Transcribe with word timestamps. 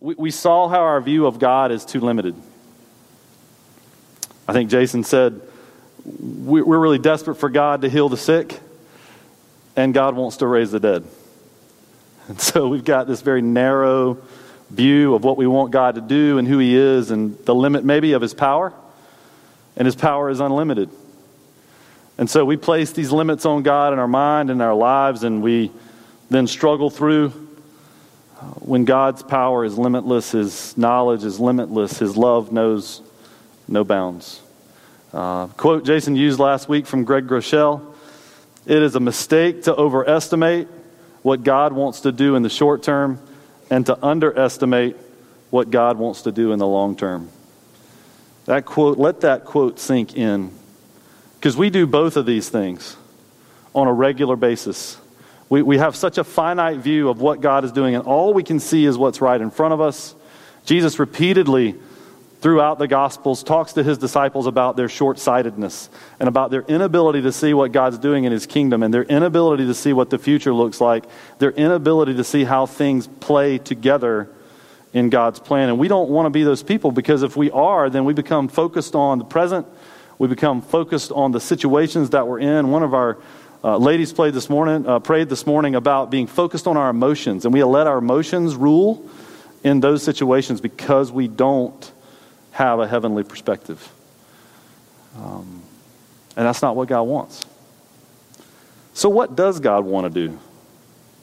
we, 0.00 0.14
we 0.14 0.30
saw 0.30 0.68
how 0.68 0.80
our 0.80 1.00
view 1.00 1.26
of 1.26 1.38
God 1.38 1.72
is 1.72 1.84
too 1.84 2.00
limited. 2.00 2.34
I 4.48 4.52
think 4.52 4.70
Jason 4.70 5.04
said 5.04 5.40
we're 6.04 6.78
really 6.78 6.98
desperate 6.98 7.36
for 7.36 7.48
God 7.48 7.82
to 7.82 7.88
heal 7.88 8.08
the 8.08 8.16
sick, 8.16 8.60
and 9.74 9.92
God 9.92 10.14
wants 10.14 10.38
to 10.38 10.46
raise 10.46 10.70
the 10.70 10.80
dead. 10.80 11.04
And 12.28 12.40
so 12.40 12.66
we've 12.66 12.84
got 12.84 13.06
this 13.06 13.22
very 13.22 13.40
narrow 13.40 14.18
view 14.70 15.14
of 15.14 15.22
what 15.22 15.36
we 15.36 15.46
want 15.46 15.70
God 15.70 15.94
to 15.94 16.00
do 16.00 16.38
and 16.38 16.48
who 16.48 16.58
He 16.58 16.74
is, 16.74 17.12
and 17.12 17.38
the 17.44 17.54
limit 17.54 17.84
maybe 17.84 18.14
of 18.14 18.22
His 18.22 18.34
power. 18.34 18.72
And 19.76 19.86
His 19.86 19.94
power 19.94 20.28
is 20.28 20.40
unlimited. 20.40 20.90
And 22.18 22.28
so 22.28 22.44
we 22.44 22.56
place 22.56 22.90
these 22.90 23.12
limits 23.12 23.46
on 23.46 23.62
God 23.62 23.92
in 23.92 24.00
our 24.00 24.08
mind 24.08 24.50
and 24.50 24.60
our 24.60 24.74
lives, 24.74 25.22
and 25.22 25.40
we 25.40 25.70
then 26.28 26.48
struggle 26.48 26.90
through. 26.90 27.45
When 28.60 28.84
God's 28.84 29.22
power 29.22 29.64
is 29.64 29.78
limitless, 29.78 30.32
His 30.32 30.76
knowledge 30.76 31.24
is 31.24 31.40
limitless, 31.40 31.98
His 31.98 32.16
love 32.16 32.52
knows 32.52 33.00
no 33.66 33.84
bounds. 33.84 34.40
Uh, 35.12 35.46
quote 35.48 35.84
Jason 35.84 36.16
used 36.16 36.38
last 36.38 36.68
week 36.68 36.86
from 36.86 37.04
Greg 37.04 37.26
Groeschel 37.26 37.94
It 38.66 38.82
is 38.82 38.94
a 38.94 39.00
mistake 39.00 39.62
to 39.62 39.74
overestimate 39.74 40.68
what 41.22 41.42
God 41.42 41.72
wants 41.72 42.00
to 42.00 42.12
do 42.12 42.36
in 42.36 42.42
the 42.42 42.50
short 42.50 42.82
term 42.82 43.18
and 43.70 43.86
to 43.86 44.04
underestimate 44.04 44.96
what 45.50 45.70
God 45.70 45.98
wants 45.98 46.22
to 46.22 46.32
do 46.32 46.52
in 46.52 46.58
the 46.58 46.66
long 46.66 46.96
term. 46.96 47.30
That 48.44 48.64
quote, 48.64 48.98
let 48.98 49.22
that 49.22 49.44
quote 49.44 49.78
sink 49.80 50.16
in. 50.16 50.52
Because 51.34 51.56
we 51.56 51.70
do 51.70 51.86
both 51.86 52.16
of 52.16 52.26
these 52.26 52.48
things 52.48 52.96
on 53.74 53.88
a 53.88 53.92
regular 53.92 54.36
basis. 54.36 54.98
We, 55.48 55.62
we 55.62 55.78
have 55.78 55.94
such 55.94 56.18
a 56.18 56.24
finite 56.24 56.78
view 56.78 57.08
of 57.08 57.20
what 57.20 57.40
God 57.40 57.64
is 57.64 57.72
doing, 57.72 57.94
and 57.94 58.04
all 58.04 58.34
we 58.34 58.42
can 58.42 58.58
see 58.58 58.84
is 58.84 58.98
what's 58.98 59.20
right 59.20 59.40
in 59.40 59.50
front 59.50 59.74
of 59.74 59.80
us. 59.80 60.14
Jesus 60.64 60.98
repeatedly, 60.98 61.76
throughout 62.40 62.78
the 62.78 62.88
Gospels, 62.88 63.44
talks 63.44 63.74
to 63.74 63.82
his 63.84 63.98
disciples 63.98 64.46
about 64.46 64.76
their 64.76 64.88
short 64.88 65.18
sightedness 65.18 65.88
and 66.18 66.28
about 66.28 66.50
their 66.50 66.62
inability 66.62 67.22
to 67.22 67.32
see 67.32 67.54
what 67.54 67.70
God's 67.70 67.98
doing 67.98 68.24
in 68.24 68.32
his 68.32 68.46
kingdom 68.46 68.82
and 68.82 68.92
their 68.92 69.04
inability 69.04 69.66
to 69.66 69.74
see 69.74 69.92
what 69.92 70.10
the 70.10 70.18
future 70.18 70.52
looks 70.52 70.80
like, 70.80 71.04
their 71.38 71.52
inability 71.52 72.14
to 72.14 72.24
see 72.24 72.42
how 72.44 72.66
things 72.66 73.06
play 73.06 73.58
together 73.58 74.28
in 74.92 75.10
God's 75.10 75.38
plan. 75.38 75.68
And 75.68 75.78
we 75.78 75.88
don't 75.88 76.10
want 76.10 76.26
to 76.26 76.30
be 76.30 76.42
those 76.42 76.62
people 76.62 76.90
because 76.90 77.22
if 77.22 77.36
we 77.36 77.50
are, 77.52 77.88
then 77.88 78.04
we 78.04 78.14
become 78.14 78.48
focused 78.48 78.94
on 78.94 79.18
the 79.18 79.24
present. 79.24 79.66
We 80.18 80.26
become 80.26 80.62
focused 80.62 81.12
on 81.12 81.32
the 81.32 81.40
situations 81.40 82.10
that 82.10 82.26
we're 82.26 82.40
in. 82.40 82.70
One 82.70 82.82
of 82.82 82.94
our 82.94 83.18
uh, 83.66 83.76
ladies 83.78 84.12
played 84.12 84.32
this 84.32 84.48
morning, 84.48 84.86
uh, 84.86 85.00
prayed 85.00 85.28
this 85.28 85.44
morning 85.44 85.74
about 85.74 86.08
being 86.08 86.28
focused 86.28 86.68
on 86.68 86.76
our 86.76 86.88
emotions, 86.88 87.44
and 87.44 87.52
we 87.52 87.64
let 87.64 87.88
our 87.88 87.98
emotions 87.98 88.54
rule 88.54 89.04
in 89.64 89.80
those 89.80 90.04
situations 90.04 90.60
because 90.60 91.10
we 91.10 91.26
don't 91.26 91.90
have 92.52 92.78
a 92.78 92.86
heavenly 92.86 93.24
perspective. 93.24 93.92
Um, 95.16 95.62
and 96.36 96.46
that's 96.46 96.62
not 96.62 96.76
what 96.76 96.86
God 96.86 97.02
wants. 97.02 97.44
So, 98.94 99.08
what 99.08 99.34
does 99.34 99.58
God 99.58 99.84
want 99.84 100.14
to 100.14 100.28
do? 100.28 100.38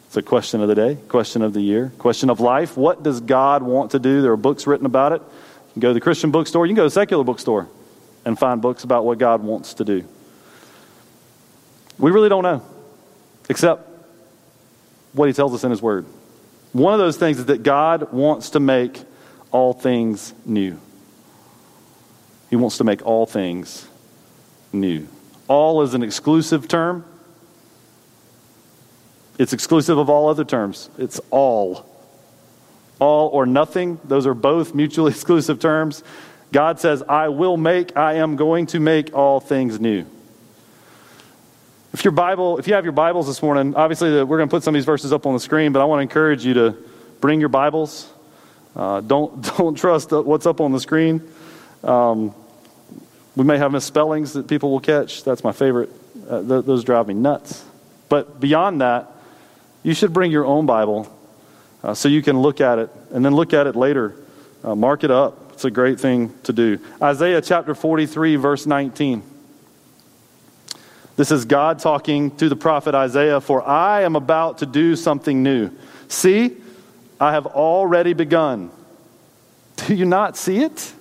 It's 0.07 0.17
a 0.17 0.21
question 0.21 0.59
of 0.59 0.67
the 0.67 0.75
day, 0.75 0.97
question 1.07 1.43
of 1.43 1.53
the 1.53 1.61
year, 1.61 1.93
question 1.97 2.29
of 2.29 2.41
life. 2.41 2.75
What 2.75 3.03
does 3.03 3.21
God 3.21 3.63
want 3.63 3.91
to 3.91 3.99
do? 3.99 4.21
There 4.21 4.33
are 4.33 4.37
books 4.37 4.67
written 4.67 4.85
about 4.85 5.13
it. 5.13 5.21
You 5.21 5.73
can 5.75 5.79
go 5.79 5.87
to 5.91 5.93
the 5.93 6.01
Christian 6.01 6.29
bookstore, 6.29 6.65
you 6.65 6.71
can 6.71 6.75
go 6.75 6.83
to 6.83 6.87
the 6.87 6.91
secular 6.91 7.23
bookstore 7.23 7.69
and 8.25 8.37
find 8.37 8.61
books 8.61 8.83
about 8.83 9.05
what 9.05 9.17
God 9.17 9.43
wants 9.43 9.75
to 9.75 9.85
do. 9.85 10.03
We 11.97 12.11
really 12.11 12.29
don't 12.29 12.43
know, 12.43 12.61
except 13.49 13.87
what 15.13 15.27
He 15.27 15.33
tells 15.33 15.53
us 15.53 15.63
in 15.63 15.71
His 15.71 15.81
Word. 15.81 16.05
One 16.73 16.93
of 16.93 16.99
those 16.99 17.17
things 17.17 17.39
is 17.39 17.45
that 17.45 17.63
God 17.63 18.11
wants 18.11 18.51
to 18.51 18.59
make 18.59 18.99
all 19.51 19.73
things 19.73 20.33
new. 20.45 20.79
He 22.49 22.55
wants 22.55 22.77
to 22.77 22.83
make 22.83 23.05
all 23.05 23.25
things 23.25 23.87
new. 24.71 25.07
All 25.47 25.81
is 25.83 25.93
an 25.93 26.03
exclusive 26.03 26.67
term. 26.67 27.05
It's 29.37 29.53
exclusive 29.53 29.97
of 29.97 30.09
all 30.09 30.29
other 30.29 30.43
terms. 30.43 30.89
It's 30.97 31.19
all. 31.29 31.85
All 32.99 33.29
or 33.29 33.45
nothing, 33.45 33.99
those 34.03 34.25
are 34.27 34.33
both 34.33 34.75
mutually 34.75 35.11
exclusive 35.13 35.59
terms. 35.59 36.03
God 36.51 36.79
says, 36.79 37.01
I 37.03 37.29
will 37.29 37.57
make, 37.57 37.97
I 37.97 38.13
am 38.13 38.35
going 38.35 38.67
to 38.67 38.79
make 38.79 39.15
all 39.15 39.39
things 39.39 39.79
new. 39.79 40.05
If 41.93 42.03
your 42.03 42.11
Bible, 42.11 42.57
if 42.57 42.67
you 42.67 42.73
have 42.73 42.85
your 42.85 42.91
Bibles 42.91 43.27
this 43.27 43.43
morning, 43.43 43.75
obviously 43.75 44.09
we're 44.23 44.37
going 44.37 44.49
to 44.49 44.51
put 44.51 44.63
some 44.63 44.73
of 44.73 44.79
these 44.79 44.85
verses 44.85 45.13
up 45.13 45.27
on 45.27 45.33
the 45.35 45.39
screen, 45.39 45.73
but 45.73 45.79
I 45.79 45.85
want 45.85 45.99
to 45.99 46.01
encourage 46.01 46.43
you 46.43 46.55
to 46.55 46.75
bring 47.21 47.39
your 47.39 47.49
Bibles. 47.49 48.11
Uh, 48.75 49.01
don't 49.01 49.43
don't 49.57 49.75
trust 49.75 50.11
what's 50.11 50.47
up 50.47 50.59
on 50.59 50.71
the 50.71 50.79
screen. 50.79 51.21
Um, 51.83 52.33
we 53.35 53.43
may 53.43 53.59
have 53.59 53.71
misspellings 53.71 54.33
that 54.33 54.47
people 54.47 54.71
will 54.71 54.79
catch. 54.79 55.23
That's 55.23 55.43
my 55.43 55.51
favorite. 55.51 55.91
Uh, 56.27 56.41
th- 56.41 56.65
those 56.65 56.83
drive 56.83 57.07
me 57.07 57.13
nuts. 57.13 57.63
But 58.09 58.39
beyond 58.39 58.81
that, 58.81 59.11
you 59.83 59.93
should 59.93 60.13
bring 60.13 60.31
your 60.31 60.45
own 60.45 60.65
Bible 60.65 61.15
uh, 61.83 61.93
so 61.93 62.09
you 62.09 62.23
can 62.23 62.39
look 62.39 62.59
at 62.59 62.79
it 62.79 62.89
and 63.11 63.23
then 63.23 63.35
look 63.35 63.53
at 63.53 63.67
it 63.67 63.75
later. 63.75 64.15
Uh, 64.63 64.73
mark 64.73 65.03
it 65.03 65.11
up. 65.11 65.51
It's 65.53 65.65
a 65.65 65.71
great 65.71 65.99
thing 65.99 66.33
to 66.43 66.53
do. 66.53 66.79
Isaiah 66.99 67.41
chapter 67.41 67.75
43, 67.75 68.37
verse 68.37 68.65
19. 68.65 69.32
This 71.15 71.31
is 71.31 71.45
God 71.45 71.79
talking 71.79 72.35
to 72.37 72.49
the 72.49 72.55
prophet 72.55 72.95
Isaiah 72.95 73.39
For 73.39 73.61
I 73.67 74.01
am 74.01 74.15
about 74.15 74.59
to 74.59 74.65
do 74.65 74.95
something 74.95 75.43
new. 75.43 75.69
See, 76.07 76.57
I 77.19 77.33
have 77.33 77.45
already 77.45 78.13
begun. 78.13 78.71
Do 79.75 79.95
you 79.95 80.05
not 80.05 80.37
see 80.37 80.63
it? 80.63 80.93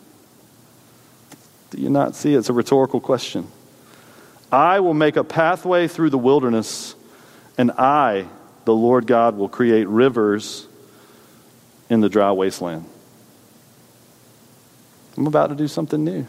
Do 1.71 1.81
you 1.81 1.91
not 1.91 2.15
see 2.15 2.35
it? 2.35 2.39
It's 2.39 2.49
a 2.51 2.53
rhetorical 2.53 3.01
question. 3.01 3.47
I 4.51 4.81
will 4.81 4.95
make 4.95 5.17
a 5.17 5.25
pathway 5.25 5.89
through 5.89 6.11
the 6.11 6.19
wilderness, 6.19 6.95
and 7.57 7.71
I, 7.73 8.27
the 8.67 8.75
Lord 8.75 9.07
God, 9.07 9.37
will 9.37 9.49
create 9.49 9.89
rivers 9.89 10.67
in 11.89 12.01
the 12.01 12.11
dry 12.11 12.33
wasteland. 12.33 12.85
I'm 15.17 15.27
about 15.27 15.49
to 15.49 15.55
do 15.55 15.69
something 15.69 16.05
new. 16.05 16.27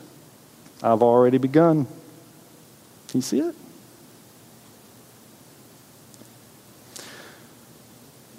I've 0.81 1.01
already 1.01 1.37
begun. 1.37 1.85
Can 3.07 3.17
you 3.17 3.21
see 3.21 3.39
it? 3.39 3.55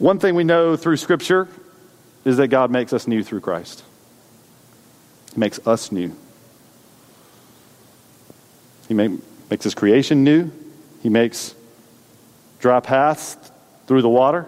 One 0.04 0.18
thing 0.18 0.34
we 0.34 0.44
know 0.44 0.76
through 0.76 0.98
Scripture 0.98 1.48
is 2.26 2.36
that 2.36 2.48
God 2.48 2.70
makes 2.70 2.92
us 2.92 3.08
new 3.08 3.24
through 3.24 3.40
Christ. 3.40 3.82
He 5.32 5.40
makes 5.40 5.66
us 5.66 5.90
new. 5.90 6.14
He 8.86 8.92
make, 8.92 9.12
makes 9.48 9.64
his 9.64 9.74
creation 9.74 10.22
new. 10.22 10.50
He 11.02 11.08
makes 11.08 11.54
dry 12.58 12.80
paths 12.80 13.38
through 13.86 14.02
the 14.02 14.10
water. 14.10 14.44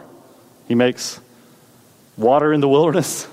He 0.68 0.74
makes 0.74 1.18
water 2.18 2.52
in 2.52 2.60
the 2.60 2.68
wilderness. 2.68 3.26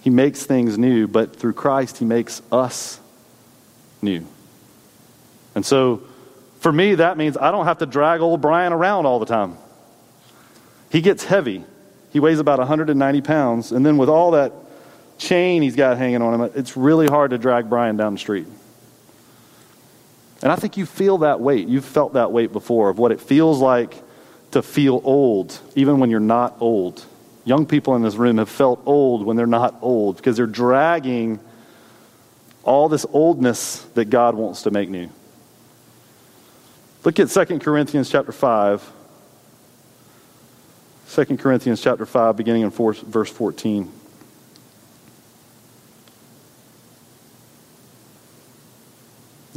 He 0.00 0.10
makes 0.10 0.44
things 0.44 0.76
new, 0.78 1.06
but 1.06 1.36
through 1.36 1.52
Christ, 1.52 1.98
He 1.98 2.04
makes 2.04 2.42
us 2.50 2.98
new. 4.02 4.26
And 5.54 5.64
so, 5.64 6.02
for 6.58 6.72
me, 6.72 6.96
that 6.96 7.16
means 7.16 7.36
I 7.36 7.52
don't 7.52 7.66
have 7.66 7.78
to 7.78 7.86
drag 7.86 8.20
old 8.20 8.40
Brian 8.40 8.72
around 8.72 9.06
all 9.06 9.20
the 9.20 9.26
time. 9.26 9.58
He 10.92 11.00
gets 11.00 11.24
heavy. 11.24 11.64
He 12.10 12.20
weighs 12.20 12.38
about 12.38 12.58
190 12.58 13.22
pounds, 13.22 13.72
and 13.72 13.84
then 13.84 13.96
with 13.96 14.10
all 14.10 14.32
that 14.32 14.52
chain 15.16 15.62
he's 15.62 15.74
got 15.74 15.96
hanging 15.96 16.20
on 16.20 16.38
him, 16.38 16.52
it's 16.54 16.76
really 16.76 17.06
hard 17.06 17.30
to 17.30 17.38
drag 17.38 17.70
Brian 17.70 17.96
down 17.96 18.12
the 18.12 18.18
street. 18.18 18.46
And 20.42 20.52
I 20.52 20.56
think 20.56 20.76
you 20.76 20.84
feel 20.84 21.18
that 21.18 21.40
weight. 21.40 21.66
You've 21.66 21.86
felt 21.86 22.12
that 22.12 22.30
weight 22.30 22.52
before 22.52 22.90
of 22.90 22.98
what 22.98 23.10
it 23.10 23.22
feels 23.22 23.58
like 23.58 23.94
to 24.50 24.60
feel 24.60 25.00
old, 25.02 25.58
even 25.74 25.98
when 25.98 26.10
you're 26.10 26.20
not 26.20 26.56
old. 26.60 27.02
Young 27.46 27.64
people 27.64 27.96
in 27.96 28.02
this 28.02 28.16
room 28.16 28.36
have 28.36 28.50
felt 28.50 28.82
old 28.84 29.24
when 29.24 29.38
they're 29.38 29.46
not 29.46 29.76
old 29.80 30.18
because 30.18 30.36
they're 30.36 30.46
dragging 30.46 31.40
all 32.64 32.90
this 32.90 33.06
oldness 33.12 33.80
that 33.94 34.10
God 34.10 34.34
wants 34.34 34.62
to 34.64 34.70
make 34.70 34.90
new. 34.90 35.08
Look 37.02 37.18
at 37.18 37.30
2 37.30 37.60
Corinthians 37.60 38.10
chapter 38.10 38.30
5. 38.30 38.92
2 41.12 41.36
Corinthians 41.36 41.82
chapter 41.82 42.06
5, 42.06 42.38
beginning 42.38 42.62
in 42.62 42.70
four, 42.70 42.94
verse 42.94 43.30
14. 43.30 43.92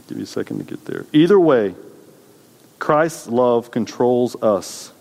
Give 0.10 0.18
you 0.18 0.24
a 0.26 0.28
second 0.28 0.58
to 0.58 0.64
get 0.66 0.84
there. 0.84 1.06
Either 1.14 1.40
way, 1.40 1.76
Christ's 2.78 3.28
love 3.28 3.72
controls 3.72 4.36
us. 4.44 4.92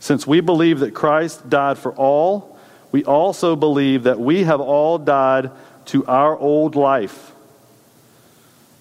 Since 0.00 0.26
we 0.26 0.40
believe 0.40 0.80
that 0.80 0.94
Christ 0.94 1.50
died 1.50 1.76
for 1.76 1.92
all, 1.92 2.58
we 2.90 3.04
also 3.04 3.54
believe 3.54 4.04
that 4.04 4.18
we 4.18 4.44
have 4.44 4.62
all 4.62 4.96
died 4.96 5.50
to 5.86 6.06
our 6.06 6.34
old 6.34 6.76
life. 6.76 7.32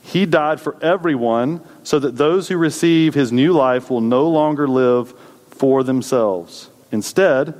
He 0.03 0.25
died 0.25 0.61
for 0.61 0.81
everyone 0.81 1.59
so 1.83 1.99
that 1.99 2.15
those 2.15 2.47
who 2.47 2.55
receive 2.55 3.13
his 3.13 3.33
new 3.33 3.51
life 3.51 3.89
will 3.89 4.01
no 4.01 4.29
longer 4.29 4.69
live 4.69 5.13
for 5.49 5.83
themselves. 5.83 6.69
Instead, 6.93 7.55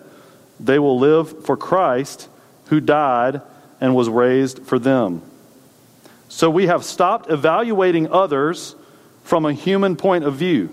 they 0.59 0.79
will 0.79 0.97
live 0.97 1.43
for 1.45 1.57
Christ 1.57 2.29
who 2.67 2.79
died 2.79 3.41
and 3.81 3.95
was 3.95 4.07
raised 4.07 4.59
for 4.59 4.79
them. 4.79 5.21
So 6.29 6.49
we 6.49 6.67
have 6.67 6.85
stopped 6.85 7.29
evaluating 7.29 8.09
others 8.11 8.75
from 9.23 9.45
a 9.45 9.53
human 9.53 9.95
point 9.95 10.23
of 10.23 10.35
view. 10.35 10.69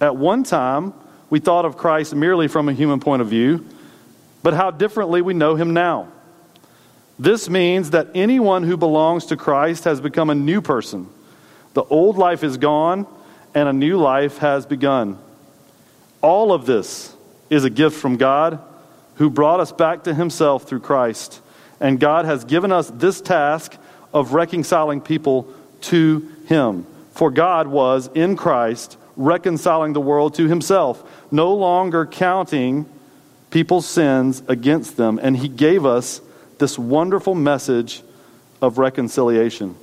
At 0.00 0.16
one 0.16 0.44
time, 0.44 0.94
we 1.28 1.40
thought 1.40 1.64
of 1.64 1.76
Christ 1.76 2.14
merely 2.14 2.46
from 2.46 2.68
a 2.68 2.72
human 2.72 3.00
point 3.00 3.22
of 3.22 3.28
view, 3.28 3.66
but 4.42 4.54
how 4.54 4.70
differently 4.70 5.20
we 5.20 5.34
know 5.34 5.56
him 5.56 5.72
now. 5.72 6.08
This 7.18 7.48
means 7.48 7.90
that 7.90 8.08
anyone 8.14 8.62
who 8.62 8.76
belongs 8.76 9.26
to 9.26 9.36
Christ 9.36 9.84
has 9.84 10.00
become 10.00 10.30
a 10.30 10.34
new 10.34 10.60
person. 10.60 11.08
The 11.72 11.82
old 11.82 12.18
life 12.18 12.44
is 12.44 12.56
gone, 12.56 13.06
and 13.54 13.68
a 13.68 13.72
new 13.72 13.96
life 13.96 14.38
has 14.38 14.64
begun. 14.64 15.18
All 16.22 16.52
of 16.52 16.66
this 16.66 17.15
is 17.50 17.64
a 17.64 17.70
gift 17.70 17.96
from 17.96 18.16
God 18.16 18.58
who 19.16 19.30
brought 19.30 19.60
us 19.60 19.72
back 19.72 20.04
to 20.04 20.14
himself 20.14 20.64
through 20.64 20.80
Christ. 20.80 21.40
And 21.80 22.00
God 22.00 22.24
has 22.24 22.44
given 22.44 22.72
us 22.72 22.90
this 22.90 23.20
task 23.20 23.76
of 24.12 24.32
reconciling 24.32 25.00
people 25.00 25.48
to 25.82 26.30
him. 26.46 26.86
For 27.12 27.30
God 27.30 27.66
was 27.66 28.08
in 28.14 28.36
Christ 28.36 28.96
reconciling 29.16 29.94
the 29.94 30.00
world 30.00 30.34
to 30.34 30.46
himself, 30.46 31.02
no 31.30 31.54
longer 31.54 32.04
counting 32.04 32.86
people's 33.50 33.86
sins 33.86 34.42
against 34.48 34.96
them. 34.96 35.18
And 35.22 35.36
he 35.36 35.48
gave 35.48 35.86
us 35.86 36.20
this 36.58 36.78
wonderful 36.78 37.34
message 37.34 38.02
of 38.60 38.78
reconciliation. 38.78 39.74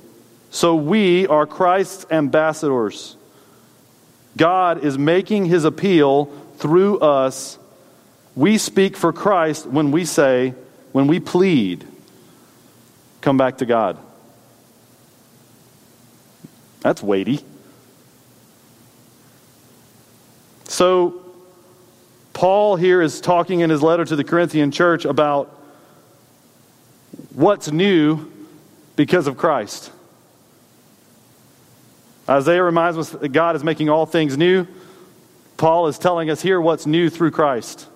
So 0.50 0.76
we 0.76 1.26
are 1.26 1.46
Christ's 1.46 2.06
ambassadors. 2.10 3.16
God 4.36 4.84
is 4.84 4.96
making 4.96 5.46
his 5.46 5.64
appeal 5.64 6.26
through 6.56 6.98
us. 6.98 7.58
We 8.36 8.58
speak 8.58 8.96
for 8.96 9.12
Christ 9.12 9.66
when 9.66 9.90
we 9.90 10.04
say, 10.04 10.54
when 10.92 11.06
we 11.06 11.20
plead, 11.20 11.86
come 13.20 13.36
back 13.36 13.58
to 13.58 13.66
God. 13.66 13.98
That's 16.80 17.02
weighty. 17.02 17.40
So, 20.64 21.22
Paul 22.32 22.76
here 22.76 23.00
is 23.00 23.20
talking 23.20 23.60
in 23.60 23.70
his 23.70 23.82
letter 23.82 24.04
to 24.04 24.16
the 24.16 24.24
Corinthian 24.24 24.70
church 24.70 25.04
about 25.04 25.48
what's 27.32 27.70
new 27.70 28.30
because 28.96 29.26
of 29.26 29.36
Christ. 29.36 29.90
Isaiah 32.28 32.62
reminds 32.62 32.98
us 32.98 33.10
that 33.10 33.28
God 33.28 33.56
is 33.56 33.62
making 33.64 33.88
all 33.88 34.06
things 34.06 34.36
new. 34.36 34.66
Paul 35.64 35.86
is 35.86 35.96
telling 35.96 36.28
us 36.28 36.42
here 36.42 36.60
what's 36.60 36.84
new 36.84 37.08
through 37.08 37.30
Christ. 37.30 37.88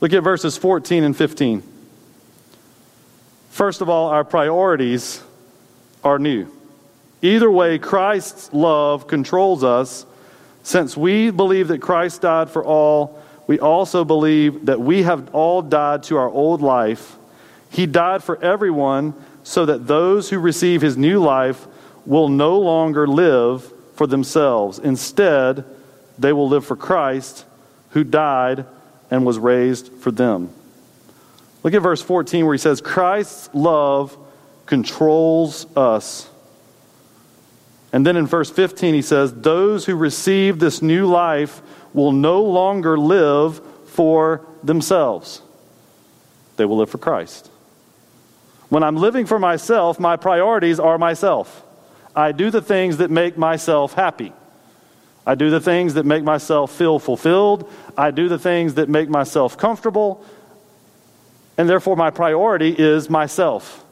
Look 0.00 0.12
at 0.12 0.22
verses 0.22 0.56
14 0.56 1.02
and 1.02 1.16
15. 1.16 1.60
First 3.50 3.80
of 3.80 3.88
all, 3.88 4.10
our 4.10 4.22
priorities 4.22 5.20
are 6.04 6.20
new. 6.20 6.46
Either 7.20 7.50
way, 7.50 7.80
Christ's 7.80 8.52
love 8.52 9.08
controls 9.08 9.64
us. 9.64 10.06
Since 10.62 10.96
we 10.96 11.30
believe 11.30 11.66
that 11.66 11.80
Christ 11.80 12.22
died 12.22 12.48
for 12.48 12.64
all, 12.64 13.20
we 13.48 13.58
also 13.58 14.04
believe 14.04 14.66
that 14.66 14.80
we 14.80 15.02
have 15.02 15.34
all 15.34 15.62
died 15.62 16.04
to 16.04 16.16
our 16.16 16.30
old 16.30 16.62
life. 16.62 17.16
He 17.70 17.86
died 17.86 18.22
for 18.22 18.40
everyone 18.40 19.14
so 19.42 19.66
that 19.66 19.88
those 19.88 20.30
who 20.30 20.38
receive 20.38 20.80
his 20.80 20.96
new 20.96 21.20
life 21.20 21.66
will 22.06 22.28
no 22.28 22.56
longer 22.56 23.08
live 23.08 23.68
for 23.96 24.06
themselves. 24.06 24.78
Instead, 24.78 25.64
they 26.22 26.32
will 26.32 26.48
live 26.48 26.64
for 26.64 26.76
Christ 26.76 27.44
who 27.90 28.04
died 28.04 28.64
and 29.10 29.26
was 29.26 29.38
raised 29.38 29.92
for 29.94 30.10
them. 30.10 30.50
Look 31.62 31.74
at 31.74 31.82
verse 31.82 32.02
14 32.02 32.44
where 32.44 32.54
he 32.54 32.58
says, 32.58 32.80
Christ's 32.80 33.50
love 33.54 34.16
controls 34.66 35.66
us. 35.76 36.28
And 37.92 38.06
then 38.06 38.16
in 38.16 38.26
verse 38.26 38.50
15, 38.50 38.94
he 38.94 39.02
says, 39.02 39.34
Those 39.34 39.84
who 39.84 39.94
receive 39.94 40.58
this 40.58 40.80
new 40.80 41.06
life 41.06 41.60
will 41.92 42.12
no 42.12 42.42
longer 42.42 42.98
live 42.98 43.60
for 43.86 44.46
themselves, 44.62 45.42
they 46.56 46.64
will 46.64 46.78
live 46.78 46.88
for 46.88 46.98
Christ. 46.98 47.50
When 48.70 48.82
I'm 48.82 48.96
living 48.96 49.26
for 49.26 49.38
myself, 49.38 50.00
my 50.00 50.16
priorities 50.16 50.80
are 50.80 50.96
myself. 50.96 51.62
I 52.16 52.32
do 52.32 52.50
the 52.50 52.62
things 52.62 52.96
that 52.96 53.10
make 53.10 53.36
myself 53.36 53.92
happy. 53.92 54.32
I 55.26 55.34
do 55.34 55.50
the 55.50 55.60
things 55.60 55.94
that 55.94 56.04
make 56.04 56.24
myself 56.24 56.72
feel 56.72 56.98
fulfilled. 56.98 57.70
I 57.96 58.10
do 58.10 58.28
the 58.28 58.38
things 58.38 58.74
that 58.74 58.88
make 58.88 59.08
myself 59.08 59.56
comfortable. 59.56 60.24
And 61.56 61.68
therefore, 61.68 61.96
my 61.96 62.10
priority 62.10 62.70
is 62.70 63.08
myself 63.08 63.84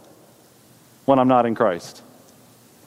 when 1.05 1.19
I'm 1.19 1.29
not 1.29 1.47
in 1.47 1.55
Christ 1.55 2.03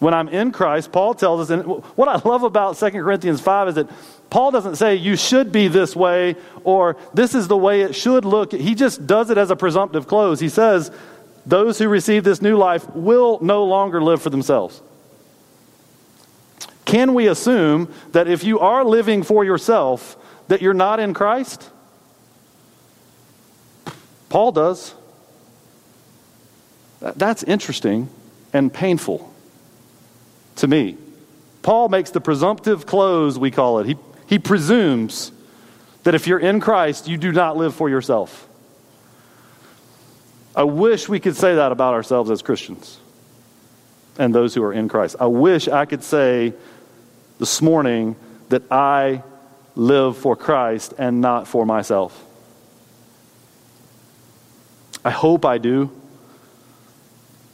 when 0.03 0.13
I'm 0.13 0.27
in 0.27 0.51
Christ, 0.51 0.91
Paul 0.91 1.13
tells 1.13 1.49
us, 1.49 1.49
and 1.49 1.63
what 1.95 2.09
I 2.09 2.21
love 2.27 2.43
about 2.43 2.77
2 2.77 2.91
Corinthians 2.91 3.39
5 3.39 3.69
is 3.69 3.75
that 3.75 3.89
Paul 4.29 4.51
doesn't 4.51 4.75
say 4.75 4.95
you 4.95 5.15
should 5.15 5.51
be 5.51 5.69
this 5.69 5.95
way 5.95 6.35
or 6.65 6.97
this 7.13 7.33
is 7.33 7.47
the 7.47 7.55
way 7.55 7.81
it 7.81 7.95
should 7.95 8.25
look. 8.25 8.51
He 8.51 8.75
just 8.75 9.07
does 9.07 9.29
it 9.29 9.37
as 9.37 9.49
a 9.49 9.55
presumptive 9.55 10.05
close. 10.05 10.41
He 10.41 10.49
says, 10.49 10.91
those 11.45 11.79
who 11.79 11.87
receive 11.87 12.25
this 12.25 12.41
new 12.41 12.57
life 12.57 12.87
will 12.93 13.39
no 13.41 13.63
longer 13.63 14.03
live 14.03 14.21
for 14.21 14.29
themselves. 14.29 14.81
Can 16.85 17.13
we 17.13 17.27
assume 17.27 17.91
that 18.11 18.27
if 18.27 18.43
you 18.43 18.59
are 18.59 18.83
living 18.83 19.23
for 19.23 19.43
yourself, 19.43 20.17
that 20.47 20.61
you're 20.61 20.73
not 20.73 20.99
in 20.99 21.13
Christ? 21.13 21.69
Paul 24.29 24.51
does. 24.51 24.93
That's 26.99 27.43
interesting 27.43 28.09
and 28.51 28.73
painful 28.73 29.33
to 30.57 30.67
me. 30.67 30.97
Paul 31.61 31.89
makes 31.89 32.11
the 32.11 32.21
presumptive 32.21 32.85
close, 32.85 33.37
we 33.37 33.51
call 33.51 33.79
it. 33.79 33.87
He, 33.87 33.95
he 34.27 34.39
presumes 34.39 35.31
that 36.03 36.15
if 36.15 36.27
you're 36.27 36.39
in 36.39 36.59
Christ, 36.59 37.07
you 37.07 37.17
do 37.17 37.31
not 37.31 37.57
live 37.57 37.73
for 37.73 37.89
yourself. 37.89 38.47
I 40.55 40.63
wish 40.63 41.09
we 41.09 41.19
could 41.19 41.35
say 41.35 41.55
that 41.55 41.71
about 41.71 41.93
ourselves 41.93 42.29
as 42.29 42.41
Christians 42.41 42.99
and 44.19 44.35
those 44.35 44.53
who 44.53 44.63
are 44.63 44.73
in 44.73 44.87
Christ. 44.87 45.15
I 45.19 45.25
wish 45.25 45.67
I 45.67 45.85
could 45.85 46.03
say 46.03 46.53
this 47.43 47.61
morning 47.61 48.15
that 48.47 48.63
I 48.71 49.21
live 49.75 50.15
for 50.15 50.33
Christ 50.33 50.93
and 50.97 51.19
not 51.19 51.45
for 51.45 51.65
myself. 51.65 52.23
I 55.03 55.09
hope 55.09 55.43
I 55.43 55.57
do. 55.57 55.91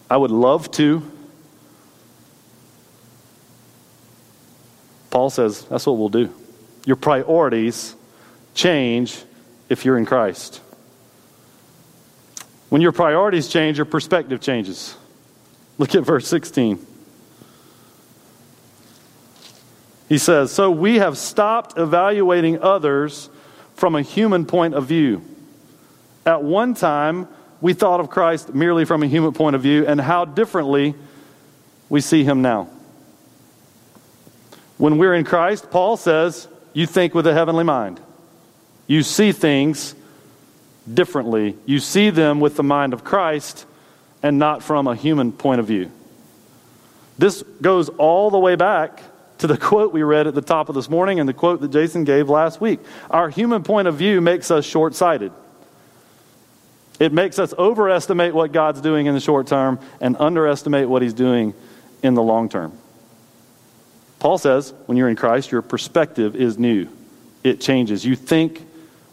I 0.08 0.16
would 0.16 0.30
love 0.30 0.70
to. 0.74 1.02
Paul 5.10 5.32
says 5.32 5.64
that's 5.64 5.88
what 5.88 5.98
we'll 5.98 6.10
do. 6.10 6.32
Your 6.86 6.96
priorities 6.96 7.96
change 8.54 9.24
if 9.70 9.86
you're 9.86 9.98
in 9.98 10.06
Christ. 10.06 10.62
When 12.70 12.84
your 12.84 12.92
priorities 12.92 13.48
change, 13.48 13.78
your 13.78 13.86
perspective 13.86 14.40
changes. 14.40 14.96
Look 15.80 15.96
at 15.96 16.04
verse 16.04 16.28
16. 16.28 16.86
He 20.10 20.18
says, 20.18 20.52
So 20.52 20.72
we 20.72 20.96
have 20.96 21.18
stopped 21.18 21.78
evaluating 21.78 22.62
others 22.62 23.30
from 23.76 23.96
a 23.96 24.02
human 24.02 24.46
point 24.46 24.74
of 24.74 24.88
view. 24.88 25.22
At 26.26 26.44
one 26.44 26.74
time, 26.74 27.28
we 27.62 27.74
thought 27.74 28.00
of 28.00 28.10
Christ 28.10 28.54
merely 28.54 28.86
from 28.86 29.04
a 29.04 29.08
human 29.08 29.34
point 29.34 29.56
of 29.56 29.62
view, 29.62 29.86
and 29.86 30.02
how 30.02 30.26
differently 30.26 30.96
we 31.88 32.02
see 32.02 32.24
him 32.24 32.42
now. 32.42 32.68
When 34.78 34.98
we're 34.98 35.14
in 35.14 35.26
Christ, 35.26 35.70
Paul 35.70 35.96
says, 35.98 36.48
you 36.74 36.86
think 36.86 37.14
with 37.14 37.28
a 37.28 37.34
heavenly 37.34 37.64
mind. 37.64 38.00
You 38.88 39.04
see 39.04 39.32
things 39.32 39.94
differently. 40.92 41.56
You 41.66 41.80
see 41.80 42.10
them 42.10 42.40
with 42.40 42.56
the 42.56 42.64
mind 42.64 42.94
of 42.94 43.04
Christ 43.04 43.66
and 44.24 44.40
not 44.40 44.64
from 44.64 44.88
a 44.88 44.96
human 44.96 45.32
point 45.32 45.60
of 45.60 45.68
view. 45.68 45.92
This 47.18 47.44
goes 47.62 47.90
all 47.90 48.32
the 48.32 48.40
way 48.40 48.56
back 48.56 49.04
to 49.40 49.48
the 49.48 49.58
quote 49.58 49.92
we 49.92 50.04
read 50.04 50.28
at 50.28 50.36
the 50.36 50.42
top 50.42 50.70
of 50.70 50.76
this 50.76 50.90
morning 50.90 51.20
and 51.20 51.28
the 51.28 51.34
quote 51.34 51.62
that 51.62 51.72
Jason 51.72 52.04
gave 52.04 52.30
last 52.30 52.62
week. 52.62 52.80
Our 53.10 53.30
human 53.30 53.64
point 53.64 53.88
of 53.88 53.96
view 53.96 54.22
makes 54.22 54.52
us 54.52 54.66
short 54.66 54.96
sighted. 54.96 55.32
It 57.00 57.14
makes 57.14 57.40
us 57.40 57.54
overestimate 57.58 58.36
what 58.36 58.52
God's 58.52 58.82
doing 58.82 59.06
in 59.06 59.14
the 59.14 59.22
short 59.22 59.48
term 59.48 59.80
and 60.02 60.18
underestimate 60.18 60.90
what 60.90 61.02
He's 61.02 61.14
doing 61.14 61.54
in 62.04 62.14
the 62.14 62.22
long 62.22 62.50
term. 62.50 62.78
Paul 64.20 64.38
says 64.38 64.74
when 64.86 64.98
you're 64.98 65.08
in 65.08 65.16
Christ, 65.16 65.52
your 65.52 65.62
perspective 65.62 66.36
is 66.36 66.60
new. 66.60 66.90
It 67.42 67.62
changes. 67.62 68.06
You 68.06 68.18
think 68.18 68.68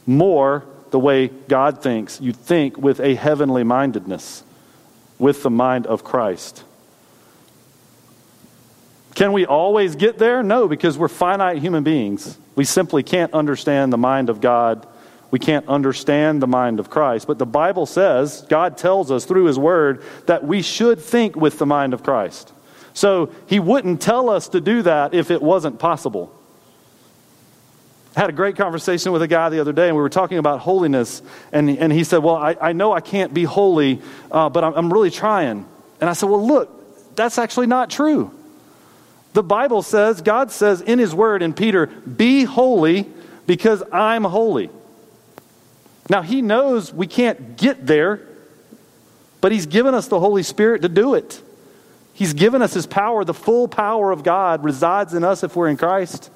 more 0.04 0.64
the 0.90 0.98
way 0.98 1.28
God 1.28 1.80
thinks. 1.80 2.20
You 2.20 2.32
think 2.32 2.76
with 2.76 2.98
a 2.98 3.14
heavenly 3.14 3.62
mindedness, 3.62 4.42
with 5.20 5.44
the 5.44 5.50
mind 5.50 5.86
of 5.86 6.02
Christ. 6.02 6.64
Can 9.16 9.32
we 9.32 9.46
always 9.46 9.96
get 9.96 10.18
there? 10.18 10.42
No, 10.42 10.68
because 10.68 10.98
we're 10.98 11.08
finite 11.08 11.56
human 11.56 11.82
beings. 11.82 12.38
We 12.54 12.66
simply 12.66 13.02
can't 13.02 13.32
understand 13.32 13.90
the 13.90 13.96
mind 13.98 14.28
of 14.28 14.40
God 14.40 14.86
We 15.30 15.40
can't 15.40 15.66
understand 15.66 16.40
the 16.40 16.46
mind 16.46 16.78
of 16.78 16.88
Christ. 16.88 17.26
But 17.26 17.38
the 17.38 17.46
Bible 17.46 17.84
says, 17.84 18.46
God 18.48 18.78
tells 18.78 19.10
us 19.10 19.24
through 19.24 19.46
His 19.46 19.58
Word, 19.58 20.04
that 20.26 20.44
we 20.44 20.62
should 20.62 21.00
think 21.00 21.34
with 21.34 21.58
the 21.58 21.66
mind 21.66 21.94
of 21.94 22.02
Christ. 22.02 22.52
So 22.94 23.32
He 23.46 23.58
wouldn't 23.58 24.00
tell 24.00 24.30
us 24.30 24.48
to 24.50 24.60
do 24.60 24.82
that 24.82 25.14
if 25.14 25.30
it 25.30 25.42
wasn't 25.42 25.78
possible. 25.78 26.32
I 28.14 28.20
had 28.20 28.30
a 28.30 28.32
great 28.32 28.56
conversation 28.56 29.12
with 29.12 29.20
a 29.20 29.28
guy 29.28 29.48
the 29.48 29.60
other 29.60 29.72
day, 29.72 29.88
and 29.88 29.96
we 29.96 30.02
were 30.02 30.08
talking 30.08 30.38
about 30.38 30.60
holiness. 30.60 31.20
And, 31.52 31.68
and 31.68 31.92
he 31.92 32.04
said, 32.04 32.18
Well, 32.18 32.36
I, 32.36 32.56
I 32.60 32.72
know 32.72 32.92
I 32.92 33.00
can't 33.00 33.34
be 33.34 33.44
holy, 33.44 34.00
uh, 34.30 34.48
but 34.48 34.62
I'm, 34.62 34.74
I'm 34.74 34.92
really 34.92 35.10
trying. 35.10 35.66
And 36.00 36.08
I 36.08 36.12
said, 36.12 36.28
Well, 36.30 36.46
look, 36.46 37.16
that's 37.16 37.36
actually 37.36 37.66
not 37.66 37.90
true. 37.90 38.30
The 39.36 39.42
Bible 39.42 39.82
says, 39.82 40.22
God 40.22 40.50
says 40.50 40.80
in 40.80 40.98
His 40.98 41.14
Word 41.14 41.42
in 41.42 41.52
Peter, 41.52 41.88
Be 41.88 42.44
holy 42.44 43.06
because 43.46 43.82
I'm 43.92 44.24
holy. 44.24 44.70
Now, 46.08 46.22
He 46.22 46.40
knows 46.40 46.90
we 46.90 47.06
can't 47.06 47.54
get 47.54 47.86
there, 47.86 48.26
but 49.42 49.52
He's 49.52 49.66
given 49.66 49.92
us 49.92 50.08
the 50.08 50.18
Holy 50.18 50.42
Spirit 50.42 50.80
to 50.80 50.88
do 50.88 51.12
it. 51.12 51.42
He's 52.14 52.32
given 52.32 52.62
us 52.62 52.72
His 52.72 52.86
power. 52.86 53.26
The 53.26 53.34
full 53.34 53.68
power 53.68 54.10
of 54.10 54.22
God 54.22 54.64
resides 54.64 55.12
in 55.12 55.22
us 55.22 55.44
if 55.44 55.54
we're 55.54 55.68
in 55.68 55.76
Christ. 55.76 56.30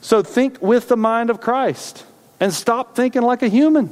So 0.00 0.24
think 0.24 0.60
with 0.60 0.88
the 0.88 0.96
mind 0.96 1.30
of 1.30 1.40
Christ 1.40 2.04
and 2.40 2.52
stop 2.52 2.96
thinking 2.96 3.22
like 3.22 3.44
a 3.44 3.48
human. 3.48 3.88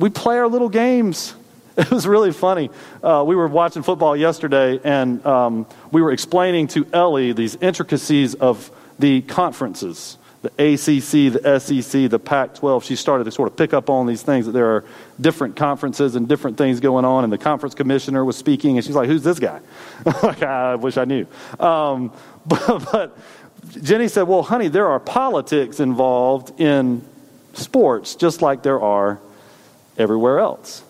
We 0.00 0.10
play 0.10 0.36
our 0.36 0.48
little 0.48 0.68
games. 0.68 1.34
It 1.88 1.92
was 1.92 2.08
really 2.08 2.32
funny. 2.32 2.70
Uh, 3.04 3.22
we 3.24 3.36
were 3.36 3.46
watching 3.46 3.84
football 3.84 4.16
yesterday, 4.16 4.80
and 4.82 5.24
um, 5.24 5.64
we 5.92 6.02
were 6.02 6.10
explaining 6.10 6.66
to 6.68 6.84
Ellie 6.92 7.32
these 7.32 7.54
intricacies 7.54 8.34
of 8.34 8.72
the 8.98 9.22
conferences 9.22 10.18
the 10.40 10.50
ACC, 10.50 11.32
the 11.32 11.58
SEC, 11.58 12.08
the 12.08 12.18
Pac 12.18 12.54
12. 12.54 12.84
She 12.84 12.94
started 12.94 13.24
to 13.24 13.32
sort 13.32 13.50
of 13.50 13.56
pick 13.56 13.74
up 13.74 13.90
on 13.90 14.06
these 14.06 14.22
things 14.22 14.46
that 14.46 14.52
there 14.52 14.70
are 14.70 14.84
different 15.20 15.56
conferences 15.56 16.14
and 16.14 16.28
different 16.28 16.56
things 16.56 16.78
going 16.78 17.04
on. 17.04 17.24
And 17.24 17.32
the 17.32 17.38
conference 17.38 17.74
commissioner 17.74 18.24
was 18.24 18.36
speaking, 18.36 18.76
and 18.76 18.86
she's 18.86 18.94
like, 18.94 19.08
Who's 19.08 19.24
this 19.24 19.40
guy? 19.40 19.60
like, 20.22 20.42
I 20.42 20.76
wish 20.76 20.96
I 20.96 21.04
knew. 21.04 21.26
Um, 21.58 22.12
but, 22.46 22.88
but 22.92 23.18
Jenny 23.82 24.06
said, 24.06 24.22
Well, 24.22 24.42
honey, 24.42 24.68
there 24.68 24.86
are 24.88 25.00
politics 25.00 25.80
involved 25.80 26.60
in 26.60 27.02
sports 27.54 28.14
just 28.14 28.40
like 28.42 28.62
there 28.62 28.80
are 28.80 29.18
everywhere 29.96 30.38
else. 30.38 30.84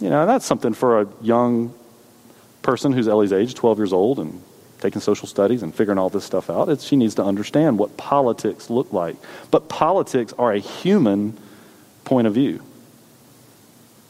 You 0.00 0.10
know, 0.10 0.26
that's 0.26 0.44
something 0.44 0.74
for 0.74 1.02
a 1.02 1.08
young 1.22 1.74
person 2.62 2.92
who's 2.92 3.08
Ellie's 3.08 3.32
age, 3.32 3.54
12 3.54 3.78
years 3.78 3.92
old, 3.92 4.18
and 4.18 4.42
taking 4.80 5.00
social 5.00 5.26
studies 5.26 5.62
and 5.62 5.74
figuring 5.74 5.98
all 5.98 6.10
this 6.10 6.24
stuff 6.24 6.50
out. 6.50 6.68
It's, 6.68 6.84
she 6.84 6.96
needs 6.96 7.14
to 7.14 7.24
understand 7.24 7.78
what 7.78 7.96
politics 7.96 8.68
look 8.68 8.92
like. 8.92 9.16
But 9.50 9.68
politics 9.68 10.34
are 10.38 10.52
a 10.52 10.58
human 10.58 11.38
point 12.04 12.26
of 12.26 12.34
view. 12.34 12.62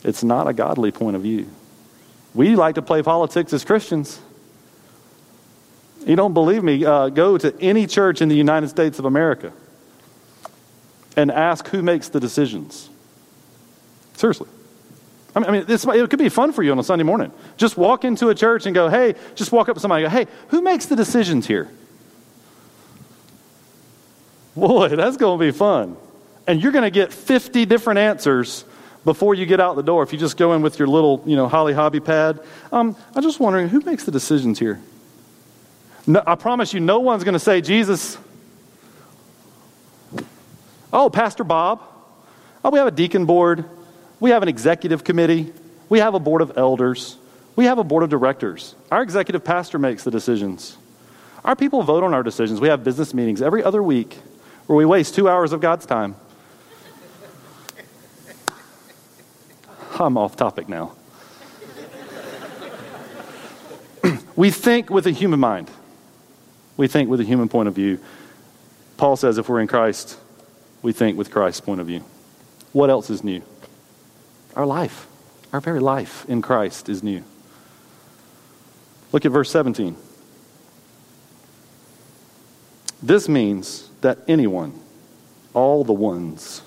It's 0.03 0.25
not 0.25 0.49
a 0.49 0.53
godly 0.53 0.91
point 0.91 1.17
of 1.17 1.23
view. 1.23 1.49
We 2.35 2.57
like 2.57 2.75
to 2.75 2.83
play 2.83 3.03
politics 3.03 3.53
as 3.53 3.65
Christians. 3.65 4.21
You 6.05 6.17
don't 6.17 6.35
believe 6.35 6.63
me? 6.63 6.85
Uh, 6.85 7.09
go 7.09 7.39
to 7.39 7.55
any 7.61 7.87
church 7.87 8.21
in 8.21 8.29
the 8.29 8.37
United 8.37 8.69
States 8.69 8.99
of 8.99 9.05
America 9.05 9.53
and 11.17 11.31
ask 11.31 11.67
who 11.69 11.83
makes 11.83 12.09
the 12.09 12.21
decisions. 12.21 12.91
Seriously. 14.15 14.49
I 15.37 15.51
mean, 15.51 15.67
this, 15.67 15.85
it 15.87 16.09
could 16.09 16.19
be 16.19 16.31
fun 16.31 16.53
for 16.53 16.63
you 16.63 16.73
on 16.73 16.79
a 16.79 16.83
Sunday 16.83 17.05
morning. 17.05 17.31
Just 17.59 17.77
walk 17.77 18.05
into 18.05 18.31
a 18.31 18.35
church 18.35 18.65
and 18.65 18.75
go, 18.75 18.89
hey, 18.89 19.15
just 19.35 19.53
walk 19.53 19.69
up 19.69 19.75
to 19.75 19.81
somebody 19.81 20.05
and 20.05 20.13
go, 20.13 20.19
hey, 20.19 20.27
who 20.49 20.63
makes 20.63 20.87
the 20.87 20.97
decisions 20.97 21.47
here? 21.47 21.69
Boy, 24.57 24.89
that's 24.89 25.19
going 25.19 25.39
to 25.39 25.45
be 25.45 25.51
fun. 25.51 25.99
And 26.47 26.63
you're 26.63 26.73
going 26.73 26.85
to 26.85 26.91
get 26.91 27.13
50 27.13 27.67
different 27.67 27.99
answers 27.99 28.65
before 29.05 29.35
you 29.35 29.45
get 29.45 29.61
out 29.61 29.77
the 29.77 29.83
door 29.83 30.03
if 30.03 30.13
you 30.13 30.19
just 30.19 30.39
go 30.39 30.55
in 30.55 30.63
with 30.63 30.79
your 30.79 30.89
little, 30.89 31.23
you 31.27 31.37
know, 31.37 31.49
Holly 31.49 31.75
Hobbie 31.75 32.01
pad. 32.01 32.41
Um, 32.73 32.97
I'm 33.15 33.23
just 33.23 33.39
wondering, 33.39 33.69
who 33.69 33.81
makes 33.81 34.05
the 34.05 34.13
decisions 34.13 34.59
here? 34.59 34.81
No, 36.07 36.23
I 36.27 36.35
promise 36.35 36.73
you, 36.73 36.81
no 36.81 37.01
one's 37.01 37.25
going 37.25 37.35
to 37.35 37.39
say, 37.39 37.61
Jesus. 37.61 38.17
Oh, 40.93 41.11
Pastor 41.11 41.45
Bob. 41.45 41.83
Oh, 42.65 42.71
we 42.71 42.79
have 42.79 42.89
a 42.89 42.93
deacon 42.93 43.27
board. 43.27 43.65
We 44.21 44.31
have 44.31 44.43
an 44.43 44.49
executive 44.49 45.05
committee. 45.05 45.53
We 45.89 45.99
have 46.01 46.15
a 46.15 46.21
board 46.21 46.43
of 46.43 46.57
elders. 46.57 47.17
We 47.55 47.67
have 47.67 47.79
a 47.79 47.85
board 47.85 48.03
of 48.03 48.11
directors. 48.11 48.75
Our 48.91 49.03
executive 49.03 49.45
pastor 49.45 49.79
makes 49.79 50.05
the 50.05 50.11
decisions. 50.11 50.77
Our 51.45 51.57
people 51.57 51.83
vote 51.83 52.03
on 52.03 52.13
our 52.13 52.23
decisions. 52.23 52.61
We 52.61 52.69
have 52.69 52.83
business 52.83 53.15
meetings 53.15 53.41
every 53.41 53.63
other 53.63 53.83
week 53.83 54.19
where 54.67 54.77
we 54.77 54.85
waste 54.85 55.15
two 55.15 55.29
hours 55.29 55.53
of 55.53 55.61
God's 55.61 55.87
time. 55.87 56.17
I'm 59.99 60.19
off 60.19 60.37
topic 60.37 60.69
now. 60.69 60.93
we 64.37 64.51
think 64.51 64.91
with 64.91 65.07
a 65.07 65.11
human 65.11 65.41
mind. 65.41 65.71
We 66.77 66.89
think 66.89 67.09
with 67.09 67.21
a 67.21 67.25
human 67.25 67.49
point 67.49 67.69
of 67.69 67.75
view. 67.75 68.01
Paul 68.97 69.17
says 69.17 69.39
if 69.39 69.49
we're 69.49 69.61
in 69.61 69.69
Christ, 69.69 70.19
we 70.83 70.93
think 70.93 71.17
with 71.17 71.31
Christ's 71.31 71.61
point 71.61 71.81
of 71.81 71.87
view. 71.87 72.05
What 72.73 72.91
else 72.91 73.09
is 73.09 73.25
new? 73.25 73.43
Our 74.57 74.67
life, 74.67 75.07
our 75.53 75.61
very 75.61 75.81
life 75.81 76.25
in 76.29 76.41
Christ 76.41 76.89
is 76.89 77.03
new. 77.03 77.23
Look 79.13 79.27
at 79.27 79.31
verse 79.31 79.51
17. 79.51 79.97
This 83.03 83.29
means 83.29 83.91
that 84.01 84.19
anyone, 84.27 84.81
all 85.53 85.85
the 85.85 85.93
ones 85.93 86.63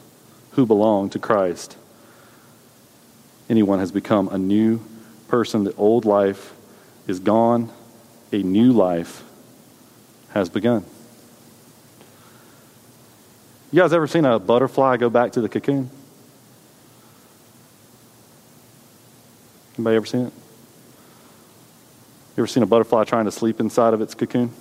who 0.52 0.68
belong 0.68 1.10
to 1.10 1.20
Christ, 1.20 1.76
anyone 3.50 3.80
has 3.80 3.92
become 3.92 4.30
a 4.30 4.38
new 4.38 4.80
person. 5.28 5.64
The 5.64 5.76
old 5.76 6.06
life 6.06 6.54
is 7.08 7.20
gone, 7.20 7.72
a 8.32 8.44
new 8.44 8.72
life 8.72 9.24
has 10.30 10.48
begun. 10.48 10.86
You 13.72 13.82
guys 13.82 13.94
ever 13.94 14.08
seen 14.08 14.26
a 14.26 14.38
butterfly 14.38 14.98
go 14.98 15.10
back 15.10 15.32
to 15.34 15.42
the 15.42 15.50
cocoon? 15.50 15.90
Anybody 19.80 19.96
ever 19.96 20.06
seen 20.06 20.26
it? 20.26 20.34
You 22.36 22.44
ever 22.44 22.48
seen 22.48 22.64
a 22.64 22.66
butterfly 22.66 23.06
trying 23.06 23.24
to 23.24 23.32
sleep 23.32 23.62
inside 23.62 23.94
of 23.94 24.02
its 24.02 24.14
cocoon? 24.14 24.52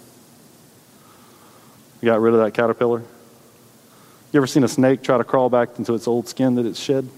You 2.01 2.07
got 2.07 2.21
rid 2.21 2.35
of 2.35 2.41
that 2.41 2.55
caterpillar? 2.55 3.01
You 3.01 4.37
ever 4.39 4.47
seen 4.47 4.63
a 4.63 4.69
snake 4.69 5.03
try 5.03 5.19
to 5.19 5.25
crawl 5.25 5.51
back 5.51 5.77
into 5.77 5.93
its 5.95 6.07
old 6.07 6.29
skin 6.29 6.55
that 6.55 6.67
it's 6.67 6.79
shed? 6.79 7.09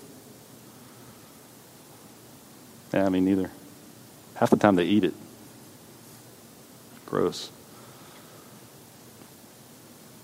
Yeah, 2.94 3.04
I 3.04 3.10
mean, 3.10 3.26
neither. 3.26 3.50
Half 4.36 4.48
the 4.48 4.56
time 4.56 4.76
they 4.76 4.84
eat 4.84 5.04
it. 5.04 5.12
Gross. 7.04 7.50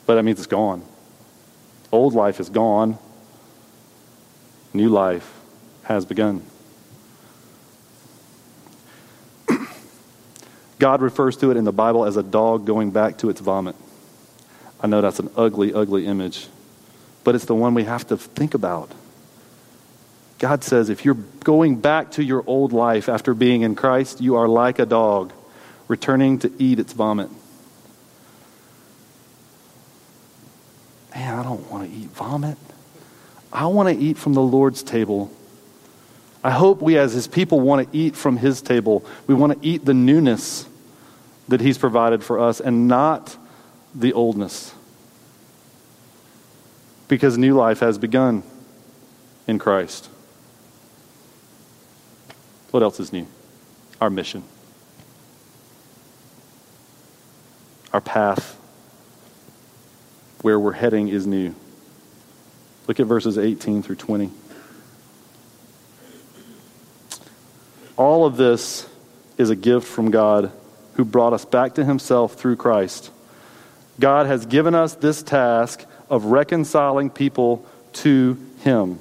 But 0.07 0.15
that 0.15 0.23
means 0.23 0.39
it's 0.39 0.47
gone. 0.47 0.83
Old 1.93 2.15
life 2.15 2.41
is 2.41 2.49
gone. 2.49 2.97
New 4.73 4.89
life 4.89 5.31
has 5.83 6.07
begun. 6.07 6.43
God 10.79 11.01
refers 11.01 11.37
to 11.39 11.51
it 11.51 11.57
in 11.57 11.65
the 11.65 11.73
Bible 11.73 12.05
as 12.05 12.17
a 12.17 12.23
dog 12.23 12.67
going 12.67 12.91
back 12.91 13.19
to 13.19 13.31
its 13.31 13.41
vomit. 13.41 13.77
I 14.81 14.87
know 14.87 15.01
that's 15.01 15.19
an 15.19 15.31
ugly, 15.37 15.73
ugly 15.73 16.07
image, 16.07 16.49
but 17.25 17.35
it's 17.35 17.47
the 17.47 17.55
one 17.55 17.75
we 17.75 17.85
have 17.85 18.07
to 18.09 18.17
think 18.17 18.55
about. 18.55 18.91
God 20.39 20.63
says 20.63 20.91
if 20.91 21.05
you're 21.05 21.15
going 21.15 21.81
back 21.81 22.13
to 22.13 22.23
your 22.23 22.45
old 22.47 22.73
life 22.73 23.09
after 23.09 23.33
being 23.33 23.63
in 23.63 23.75
Christ, 23.75 24.21
you 24.21 24.37
are 24.37 24.47
like 24.47 24.79
a 24.79 24.87
dog 24.87 25.33
returning 25.89 26.39
to 26.41 26.53
eat 26.59 26.79
its 26.79 26.93
vomit. 26.93 27.31
Man, 31.15 31.39
I 31.39 31.43
don't 31.43 31.71
want 31.71 31.91
to 31.91 31.97
eat 31.97 32.11
vomit. 32.11 32.59
I 33.51 33.67
want 33.67 33.89
to 33.89 33.95
eat 33.95 34.19
from 34.19 34.35
the 34.35 34.43
Lord's 34.43 34.83
table. 34.83 35.33
I 36.47 36.51
hope 36.51 36.81
we, 36.81 36.97
as 36.97 37.13
His 37.13 37.27
people, 37.27 37.59
want 37.59 37.91
to 37.91 37.99
eat 37.99 38.15
from 38.15 38.37
His 38.37 38.63
table. 38.63 39.05
We 39.27 39.35
want 39.35 39.61
to 39.61 39.69
eat 39.69 39.85
the 39.85 39.93
newness 39.93 40.69
that 41.49 41.61
He's 41.61 41.77
provided 41.77 42.23
for 42.23 42.39
us 42.39 42.61
and 42.61 42.87
not 42.87 43.37
the 43.93 44.13
oldness. 44.13 44.73
Because 47.09 47.37
new 47.37 47.57
life 47.57 47.81
has 47.81 47.99
begun 47.99 48.45
in 49.49 49.59
Christ. 49.59 50.09
What 52.71 52.85
else 52.85 53.01
is 53.01 53.13
new? 53.13 53.27
Our 54.01 54.09
mission, 54.09 54.45
our 57.93 58.01
path, 58.01 58.57
where 60.43 60.61
we're 60.61 60.75
heading 60.75 61.09
is 61.09 61.27
new. 61.27 61.57
Look 62.87 63.01
at 63.01 63.07
verses 63.09 63.37
18 63.37 63.83
through 63.83 63.97
20. 63.97 64.31
All 67.97 68.27
of 68.27 68.37
this 68.37 68.87
is 69.39 69.51
a 69.51 69.57
gift 69.57 69.87
from 69.87 70.11
God 70.11 70.53
who 70.95 71.05
brought 71.05 71.33
us 71.33 71.45
back 71.45 71.75
to 71.75 71.85
himself 71.85 72.35
through 72.35 72.57
Christ. 72.57 73.11
God 73.99 74.27
has 74.27 74.45
given 74.47 74.75
us 74.75 74.95
this 74.95 75.23
task 75.23 75.85
of 76.11 76.27
reconciling 76.27 77.11
people 77.11 77.65
to 77.95 78.39
Him. 78.61 78.99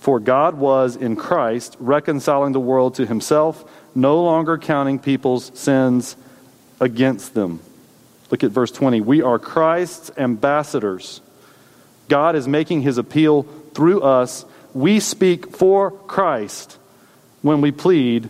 For 0.00 0.20
God 0.20 0.56
was 0.56 0.96
in 0.96 1.16
Christ 1.16 1.76
reconciling 1.78 2.52
the 2.52 2.60
world 2.60 2.96
to 2.96 3.06
Himself, 3.06 3.68
no 3.94 4.22
longer 4.22 4.58
counting 4.58 4.98
people's 4.98 5.56
sins 5.58 6.16
against 6.80 7.34
them. 7.34 7.60
Look 8.30 8.44
at 8.44 8.50
verse 8.50 8.70
20. 8.72 9.00
We 9.00 9.22
are 9.22 9.38
Christ's 9.38 10.10
ambassadors. 10.16 11.20
God 12.08 12.34
is 12.34 12.48
making 12.48 12.82
His 12.82 12.98
appeal 12.98 13.42
through 13.74 14.02
us. 14.02 14.44
We 14.72 15.00
speak 15.00 15.54
for 15.54 15.90
Christ 15.90 16.78
when 17.42 17.60
we 17.60 17.72
plead, 17.72 18.28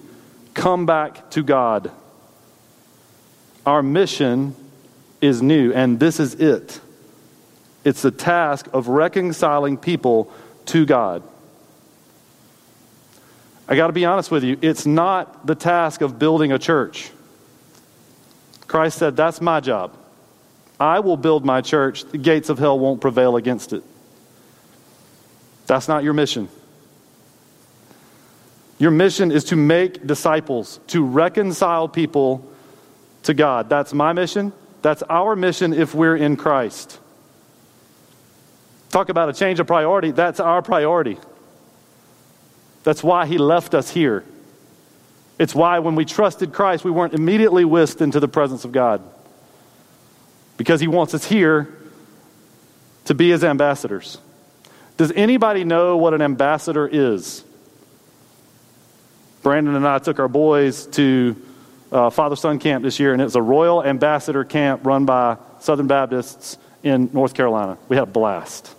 Come 0.54 0.84
back 0.84 1.30
to 1.30 1.42
God. 1.42 1.90
Our 3.64 3.82
mission 3.82 4.54
is 5.20 5.40
new, 5.40 5.72
and 5.72 5.98
this 5.98 6.20
is 6.20 6.34
it. 6.34 6.80
It's 7.84 8.02
the 8.02 8.10
task 8.10 8.68
of 8.72 8.88
reconciling 8.88 9.78
people 9.78 10.30
to 10.66 10.84
God. 10.84 11.22
I 13.66 13.76
got 13.76 13.86
to 13.86 13.92
be 13.92 14.04
honest 14.04 14.30
with 14.30 14.44
you, 14.44 14.58
it's 14.60 14.84
not 14.84 15.46
the 15.46 15.54
task 15.54 16.00
of 16.00 16.18
building 16.18 16.52
a 16.52 16.58
church. 16.58 17.10
Christ 18.66 18.98
said, 18.98 19.16
That's 19.16 19.40
my 19.40 19.60
job. 19.60 19.96
I 20.78 21.00
will 21.00 21.16
build 21.16 21.44
my 21.44 21.60
church. 21.60 22.04
The 22.04 22.18
gates 22.18 22.48
of 22.48 22.58
hell 22.58 22.78
won't 22.78 23.00
prevail 23.00 23.36
against 23.36 23.72
it. 23.72 23.84
That's 25.66 25.88
not 25.88 26.02
your 26.02 26.12
mission. 26.12 26.48
Your 28.82 28.90
mission 28.90 29.30
is 29.30 29.44
to 29.44 29.54
make 29.54 30.08
disciples, 30.08 30.80
to 30.88 31.04
reconcile 31.04 31.86
people 31.86 32.50
to 33.22 33.32
God. 33.32 33.68
That's 33.68 33.94
my 33.94 34.12
mission. 34.12 34.52
That's 34.82 35.04
our 35.04 35.36
mission 35.36 35.72
if 35.72 35.94
we're 35.94 36.16
in 36.16 36.34
Christ. 36.34 36.98
Talk 38.90 39.08
about 39.08 39.28
a 39.28 39.34
change 39.34 39.60
of 39.60 39.68
priority. 39.68 40.10
That's 40.10 40.40
our 40.40 40.62
priority. 40.62 41.16
That's 42.82 43.04
why 43.04 43.26
he 43.26 43.38
left 43.38 43.72
us 43.72 43.88
here. 43.88 44.24
It's 45.38 45.54
why 45.54 45.78
when 45.78 45.94
we 45.94 46.04
trusted 46.04 46.52
Christ, 46.52 46.84
we 46.84 46.90
weren't 46.90 47.14
immediately 47.14 47.64
whisked 47.64 48.00
into 48.00 48.18
the 48.18 48.26
presence 48.26 48.64
of 48.64 48.72
God. 48.72 49.00
Because 50.56 50.80
he 50.80 50.88
wants 50.88 51.14
us 51.14 51.24
here 51.24 51.72
to 53.04 53.14
be 53.14 53.30
his 53.30 53.44
ambassadors. 53.44 54.18
Does 54.96 55.12
anybody 55.12 55.62
know 55.62 55.96
what 55.96 56.14
an 56.14 56.20
ambassador 56.20 56.88
is? 56.88 57.44
Brandon 59.42 59.74
and 59.74 59.86
I 59.86 59.98
took 59.98 60.20
our 60.20 60.28
boys 60.28 60.86
to 60.88 61.34
uh, 61.90 62.10
Father 62.10 62.36
Son 62.36 62.60
Camp 62.60 62.84
this 62.84 63.00
year, 63.00 63.12
and 63.12 63.20
it's 63.20 63.34
a 63.34 63.42
Royal 63.42 63.84
Ambassador 63.84 64.44
Camp 64.44 64.86
run 64.86 65.04
by 65.04 65.36
Southern 65.58 65.88
Baptists 65.88 66.56
in 66.84 67.10
North 67.12 67.34
Carolina. 67.34 67.76
We 67.88 67.96
had 67.96 68.04
a 68.04 68.10
blast. 68.10 68.72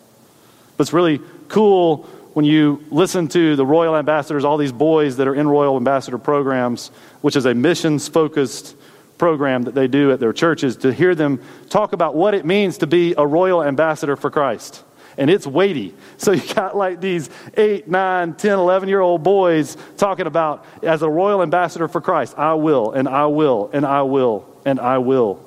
But 0.77 0.83
it's 0.83 0.93
really 0.93 1.19
cool 1.49 2.03
when 2.31 2.45
you 2.45 2.81
listen 2.89 3.27
to 3.27 3.57
the 3.57 3.65
Royal 3.65 3.97
Ambassadors, 3.97 4.45
all 4.45 4.57
these 4.57 4.71
boys 4.71 5.17
that 5.17 5.27
are 5.27 5.35
in 5.35 5.49
Royal 5.49 5.75
Ambassador 5.75 6.17
programs, 6.17 6.87
which 7.19 7.35
is 7.35 7.45
a 7.45 7.53
missions 7.53 8.07
focused 8.07 8.75
program 9.17 9.63
that 9.63 9.75
they 9.75 9.87
do 9.87 10.13
at 10.13 10.21
their 10.21 10.33
churches, 10.33 10.77
to 10.77 10.93
hear 10.93 11.13
them 11.13 11.41
talk 11.69 11.91
about 11.91 12.15
what 12.15 12.33
it 12.33 12.45
means 12.45 12.77
to 12.77 12.87
be 12.87 13.13
a 13.17 13.27
Royal 13.27 13.61
Ambassador 13.61 14.15
for 14.15 14.31
Christ 14.31 14.81
and 15.17 15.29
it's 15.29 15.45
weighty. 15.45 15.93
So 16.17 16.31
you 16.31 16.53
got 16.53 16.75
like 16.75 17.01
these 17.01 17.29
8, 17.55 17.87
9, 17.87 18.33
10, 18.33 18.59
11 18.59 18.89
year 18.89 19.01
old 19.01 19.23
boys 19.23 19.77
talking 19.97 20.27
about, 20.27 20.65
as 20.81 21.01
a 21.01 21.09
royal 21.09 21.41
ambassador 21.41 21.87
for 21.87 22.01
Christ, 22.01 22.37
I 22.37 22.53
will, 22.53 22.91
and 22.91 23.07
I 23.07 23.25
will, 23.25 23.69
and 23.73 23.85
I 23.85 24.01
will, 24.03 24.47
and 24.65 24.79
I 24.79 24.97
will. 24.99 25.43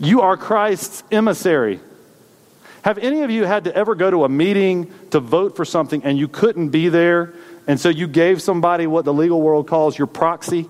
You 0.00 0.20
are 0.20 0.36
Christ's 0.36 1.02
emissary. 1.10 1.80
Have 2.82 2.98
any 2.98 3.22
of 3.22 3.30
you 3.30 3.44
had 3.44 3.64
to 3.64 3.74
ever 3.74 3.94
go 3.94 4.10
to 4.10 4.24
a 4.24 4.28
meeting 4.28 4.92
to 5.10 5.20
vote 5.20 5.56
for 5.56 5.64
something 5.64 6.04
and 6.04 6.16
you 6.16 6.28
couldn't 6.28 6.68
be 6.68 6.88
there, 6.88 7.34
and 7.66 7.78
so 7.78 7.88
you 7.88 8.06
gave 8.06 8.40
somebody 8.40 8.86
what 8.86 9.04
the 9.04 9.12
legal 9.12 9.42
world 9.42 9.66
calls 9.66 9.98
your 9.98 10.06
proxy? 10.06 10.68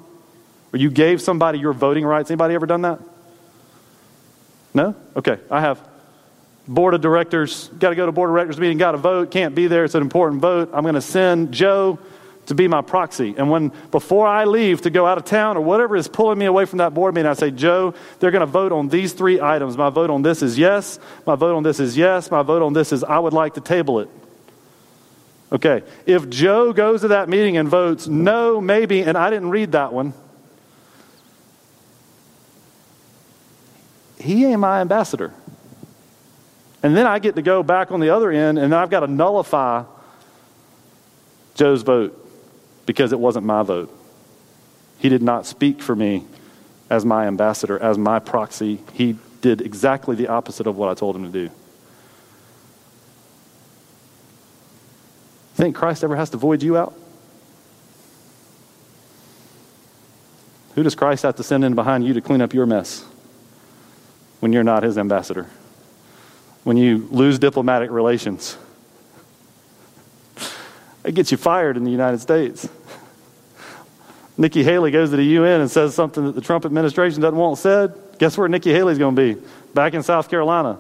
Or 0.73 0.79
you 0.79 0.91
gave 0.91 1.23
somebody 1.23 1.59
your 1.59 1.73
voting 1.73 2.05
rights? 2.05 2.31
Anybody 2.31 2.55
ever 2.55 2.67
done 2.67 2.83
that? 2.83 3.01
No? 4.75 4.95
Okay, 5.17 5.39
I 5.51 5.61
have 5.61 5.88
board 6.69 6.95
of 6.95 7.01
directors, 7.01 7.69
got 7.79 7.91
to 7.91 7.97
go 7.97 8.07
to 8.07 8.13
board 8.13 8.31
of 8.31 8.35
directors 8.35 8.61
meeting, 8.61 8.79
got 8.79 8.93
to 8.93 8.99
vote, 8.99 9.31
can't 9.31 9.55
be 9.55 9.67
there, 9.67 9.85
it's 9.85 9.95
an 9.95 10.03
important 10.03 10.43
vote. 10.43 10.71
I'm 10.73 10.83
going 10.83 10.95
to 10.95 11.01
send 11.01 11.53
Joe 11.53 11.99
to 12.47 12.55
be 12.55 12.69
my 12.69 12.83
proxy. 12.83 13.35
And 13.37 13.51
when 13.51 13.73
before 13.91 14.27
I 14.27 14.45
leave 14.45 14.83
to 14.83 14.91
go 14.91 15.07
out 15.07 15.19
of 15.19 15.25
town 15.25 15.57
or 15.57 15.61
whatever 15.61 15.97
is 15.97 16.09
pulling 16.09 16.39
me 16.39 16.47
away 16.47 16.65
from 16.65 16.79
that 16.79 16.95
board 16.95 17.15
meeting, 17.15 17.31
I 17.31 17.35
say, 17.35 17.51
Joe, 17.51 17.95
they're 18.21 18.31
going 18.31 18.41
to 18.41 18.47
vote 18.47 18.73
on 18.73 18.89
these 18.89 19.13
three 19.13 19.41
items. 19.41 19.77
My 19.77 19.91
vote 19.91 20.11
on 20.11 20.23
this 20.23 20.43
is 20.43 20.59
yes. 20.59 20.99
My 21.27 21.35
vote 21.35 21.57
on 21.57 21.63
this 21.63 21.81
is 21.81 21.97
yes. 21.97 22.31
My 22.31 22.43
vote 22.43 22.63
on 22.63 22.73
this 22.73 22.93
is 22.93 23.05
I 23.05 23.19
would 23.19 23.33
like 23.33 23.55
to 23.55 23.61
table 23.61 24.01
it. 24.01 24.09
Okay. 25.53 25.83
If 26.07 26.29
Joe 26.29 26.73
goes 26.73 27.03
to 27.03 27.09
that 27.09 27.29
meeting 27.29 27.57
and 27.57 27.69
votes 27.69 28.07
no, 28.07 28.61
maybe, 28.61 29.03
and 29.03 29.17
I 29.17 29.31
didn't 29.31 29.51
read 29.51 29.73
that 29.73 29.93
one, 29.93 30.13
he 34.19 34.45
ain't 34.45 34.61
my 34.61 34.81
ambassador. 34.81 35.33
And 36.83 36.97
then 36.97 37.07
I 37.07 37.19
get 37.19 37.35
to 37.35 37.43
go 37.43 37.63
back 37.63 37.91
on 37.91 38.01
the 38.01 38.11
other 38.11 38.31
end 38.31 38.59
and 38.59 38.75
I've 38.75 38.91
got 38.91 39.01
to 39.01 39.07
nullify 39.07 39.85
Joe's 41.55 41.83
vote 41.83 42.25
because 42.87 43.13
it 43.13 43.19
wasn't 43.19 43.47
my 43.47 43.63
vote. 43.63 43.95
He 44.99 45.09
did 45.09 45.23
not 45.23 45.47
speak 45.47 45.83
for 45.83 45.95
me 45.95 46.25
as 46.91 47.05
my 47.05 47.27
ambassador, 47.27 47.79
as 47.79 47.99
my 47.99 48.19
proxy. 48.19 48.81
He 48.93 49.19
did 49.41 49.61
exactly 49.61 50.17
the 50.17 50.29
opposite 50.29 50.67
of 50.67 50.77
what 50.77 50.89
I 50.89 50.95
told 50.95 51.17
him 51.17 51.25
to 51.25 51.31
do. 51.31 51.51
Think 55.55 55.75
Christ 55.75 56.05
ever 56.05 56.15
has 56.15 56.31
to 56.31 56.37
void 56.37 56.63
you 56.63 56.77
out? 56.77 56.95
Who 60.77 60.85
does 60.85 60.95
Christ 60.95 61.25
have 61.25 61.35
to 61.37 61.43
send 61.43 61.65
in 61.65 61.75
behind 61.75 62.07
you 62.07 62.15
to 62.15 62.21
clean 62.21 62.41
up 62.41 62.55
your 62.55 62.67
mess 62.67 63.05
when 64.39 64.53
you're 64.53 64.63
not 64.63 64.85
his 64.85 64.97
ambassador? 64.97 65.49
When 66.65 66.77
you 66.77 67.09
lose 67.11 67.39
diplomatic 67.39 67.91
relations. 67.91 68.57
It 71.05 71.15
gets 71.15 71.31
you 71.31 71.39
fired 71.39 71.77
in 71.77 71.85
the 71.85 71.91
United 71.91 72.21
States. 72.21 72.69
Nikki 74.37 74.63
Haley 74.63 74.91
goes 74.91 75.11
to 75.11 75.17
the 75.17 75.25
UN 75.25 75.63
and 75.63 75.71
says 75.71 75.95
something 75.95 76.25
that 76.25 76.35
the 76.35 76.41
Trump 76.41 76.65
administration 76.65 77.21
doesn't 77.21 77.39
want 77.39 77.59
said. 77.59 77.95
Guess 78.19 78.39
where 78.39 78.49
Nikki 78.49 78.73
Haley's 78.73 78.99
going 78.99 79.17
to 79.17 79.35
be? 79.35 79.41
Back 79.75 79.95
in 79.95 80.03
South 80.03 80.29
Carolina. 80.31 80.79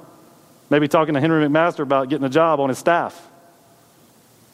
Maybe 0.71 0.87
talking 0.87 1.15
to 1.15 1.21
Henry 1.21 1.47
McMaster 1.47 1.81
about 1.81 2.09
getting 2.09 2.25
a 2.25 2.31
job 2.31 2.61
on 2.61 2.69
his 2.69 2.79
staff. 2.79 3.27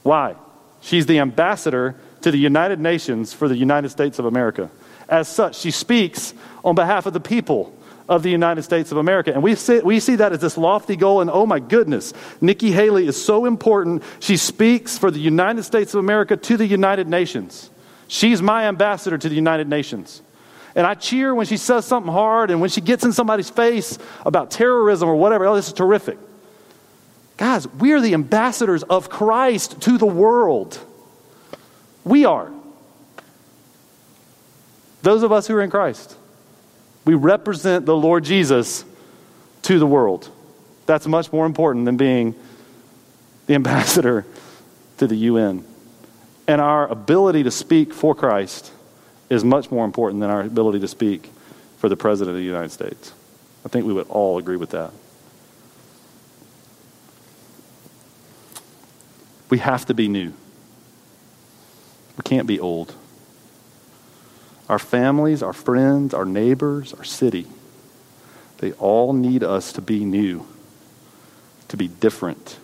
Why? 0.02 0.36
She's 0.80 1.06
the 1.06 1.18
ambassador 1.18 1.96
to 2.22 2.30
the 2.30 2.38
United 2.38 2.80
Nations 2.80 3.32
for 3.32 3.48
the 3.48 3.56
United 3.56 3.90
States 3.90 4.18
of 4.18 4.24
America. 4.24 4.70
As 5.08 5.28
such, 5.28 5.56
she 5.56 5.70
speaks 5.70 6.32
on 6.64 6.74
behalf 6.74 7.06
of 7.06 7.12
the 7.12 7.20
people 7.20 7.76
of 8.08 8.22
the 8.22 8.30
United 8.30 8.62
States 8.62 8.92
of 8.92 8.98
America. 8.98 9.32
And 9.32 9.42
we 9.42 9.54
see, 9.54 9.80
we 9.80 9.98
see 10.00 10.16
that 10.16 10.32
as 10.32 10.40
this 10.40 10.58
lofty 10.58 10.96
goal, 10.96 11.20
and 11.20 11.30
oh 11.30 11.46
my 11.46 11.58
goodness, 11.58 12.12
Nikki 12.40 12.70
Haley 12.70 13.06
is 13.06 13.22
so 13.22 13.46
important. 13.46 14.02
She 14.20 14.36
speaks 14.36 14.98
for 14.98 15.10
the 15.10 15.20
United 15.20 15.62
States 15.62 15.94
of 15.94 16.00
America 16.00 16.36
to 16.36 16.56
the 16.56 16.66
United 16.66 17.08
Nations. 17.08 17.70
She's 18.08 18.42
my 18.42 18.66
ambassador 18.66 19.16
to 19.16 19.28
the 19.28 19.34
United 19.34 19.68
Nations. 19.68 20.20
And 20.74 20.86
I 20.86 20.94
cheer 20.94 21.34
when 21.34 21.46
she 21.46 21.56
says 21.56 21.84
something 21.86 22.12
hard 22.12 22.50
and 22.50 22.60
when 22.60 22.68
she 22.68 22.80
gets 22.80 23.04
in 23.04 23.12
somebody's 23.12 23.48
face 23.48 23.98
about 24.26 24.50
terrorism 24.50 25.08
or 25.08 25.16
whatever. 25.16 25.46
Oh, 25.46 25.54
this 25.54 25.68
is 25.68 25.72
terrific. 25.72 26.18
Guys, 27.36 27.66
we 27.66 27.92
are 27.92 28.00
the 28.00 28.14
ambassadors 28.14 28.82
of 28.82 29.08
Christ 29.08 29.80
to 29.82 29.98
the 29.98 30.06
world. 30.06 30.78
We 32.04 32.24
are. 32.24 32.50
Those 35.02 35.22
of 35.22 35.32
us 35.32 35.46
who 35.46 35.54
are 35.54 35.62
in 35.62 35.70
Christ. 35.70 36.16
We 37.04 37.14
represent 37.14 37.86
the 37.86 37.96
Lord 37.96 38.24
Jesus 38.24 38.84
to 39.62 39.78
the 39.78 39.86
world. 39.86 40.30
That's 40.86 41.06
much 41.06 41.32
more 41.32 41.46
important 41.46 41.84
than 41.84 41.96
being 41.96 42.34
the 43.46 43.54
ambassador 43.54 44.26
to 44.98 45.06
the 45.06 45.16
UN. 45.16 45.64
And 46.46 46.60
our 46.60 46.86
ability 46.86 47.42
to 47.44 47.50
speak 47.50 47.92
for 47.92 48.14
Christ 48.14 48.72
is 49.30 49.44
much 49.44 49.70
more 49.70 49.84
important 49.84 50.20
than 50.20 50.30
our 50.30 50.42
ability 50.42 50.80
to 50.80 50.88
speak 50.88 51.30
for 51.78 51.88
the 51.88 51.96
President 51.96 52.34
of 52.34 52.38
the 52.38 52.44
United 52.44 52.70
States. 52.70 53.12
I 53.64 53.68
think 53.68 53.86
we 53.86 53.92
would 53.92 54.08
all 54.08 54.38
agree 54.38 54.56
with 54.56 54.70
that. 54.70 54.92
We 59.48 59.58
have 59.58 59.86
to 59.86 59.94
be 59.94 60.08
new. 60.08 60.32
We 62.16 62.22
can't 62.22 62.46
be 62.46 62.60
old 62.60 62.94
our 64.68 64.78
families, 64.78 65.42
our 65.42 65.52
friends, 65.52 66.14
our 66.14 66.24
neighbors, 66.24 66.94
our 66.94 67.04
city, 67.04 67.46
they 68.58 68.72
all 68.72 69.12
need 69.12 69.42
us 69.42 69.72
to 69.74 69.82
be 69.82 70.04
new, 70.04 70.46
to 71.68 71.76
be 71.76 71.88
different. 71.88 72.58